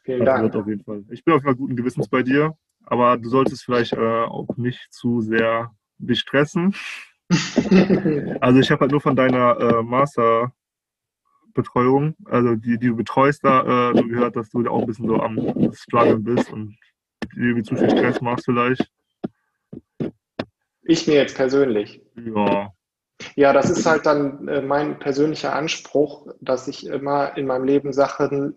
[0.05, 0.55] Vielen Dank.
[0.55, 1.05] Auf jeden Fall.
[1.11, 4.48] Ich bin auf jeden Fall guten Gewissens bei dir, aber du solltest vielleicht äh, auch
[4.57, 6.74] nicht zu sehr dich stressen.
[8.40, 13.90] also ich habe halt nur von deiner äh, Masterbetreuung, also die, die du betreust, da
[13.90, 16.78] äh, gehört, dass du da auch ein bisschen so am Struggeln bist und
[17.36, 18.90] irgendwie zu viel Stress machst vielleicht.
[20.82, 22.02] Ich mir jetzt persönlich.
[22.16, 22.72] Ja.
[23.36, 27.92] Ja, das ist halt dann äh, mein persönlicher Anspruch, dass ich immer in meinem Leben
[27.92, 28.54] Sachen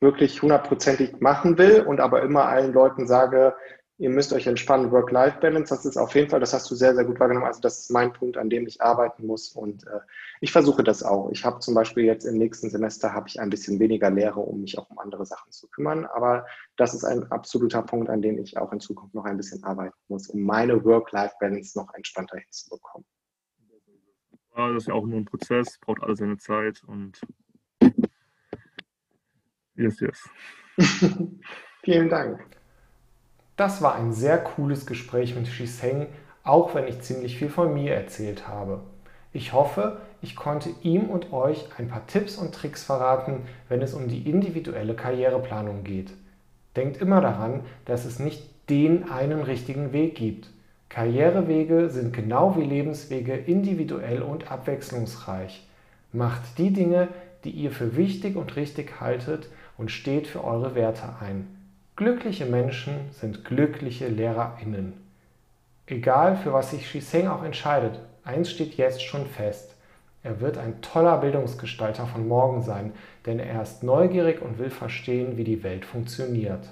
[0.00, 3.54] wirklich hundertprozentig machen will und aber immer allen Leuten sage,
[4.02, 7.04] ihr müsst euch entspannen, Work-Life-Balance, das ist auf jeden Fall, das hast du sehr, sehr
[7.04, 7.46] gut wahrgenommen.
[7.46, 10.00] Also das ist mein Punkt, an dem ich arbeiten muss und äh,
[10.40, 11.30] ich versuche das auch.
[11.30, 14.62] Ich habe zum Beispiel jetzt im nächsten Semester habe ich ein bisschen weniger Lehre, um
[14.62, 16.44] mich auch um andere Sachen zu kümmern, aber
[16.76, 19.94] das ist ein absoluter Punkt, an dem ich auch in Zukunft noch ein bisschen arbeiten
[20.08, 23.06] muss, um meine Work-Life-Balance noch entspannter hinzubekommen.
[24.56, 27.20] Ja, das ist ja auch nur ein Prozess, braucht alles seine Zeit und
[29.76, 30.28] yes, yes.
[31.84, 32.61] Vielen Dank.
[33.62, 36.08] Das war ein sehr cooles Gespräch mit Shiseng,
[36.42, 38.80] auch wenn ich ziemlich viel von mir erzählt habe.
[39.32, 43.94] Ich hoffe, ich konnte ihm und euch ein paar Tipps und Tricks verraten, wenn es
[43.94, 46.10] um die individuelle Karriereplanung geht.
[46.74, 50.50] Denkt immer daran, dass es nicht den einen richtigen Weg gibt.
[50.88, 55.64] Karrierewege sind genau wie Lebenswege individuell und abwechslungsreich.
[56.12, 57.06] Macht die Dinge,
[57.44, 59.48] die ihr für wichtig und richtig haltet
[59.78, 61.61] und steht für eure Werte ein.
[61.94, 64.94] Glückliche Menschen sind glückliche LehrerInnen.
[65.86, 69.74] Egal für was sich Shiseng auch entscheidet, eins steht jetzt schon fest.
[70.22, 72.92] Er wird ein toller Bildungsgestalter von morgen sein,
[73.26, 76.66] denn er ist neugierig und will verstehen, wie die Welt funktioniert.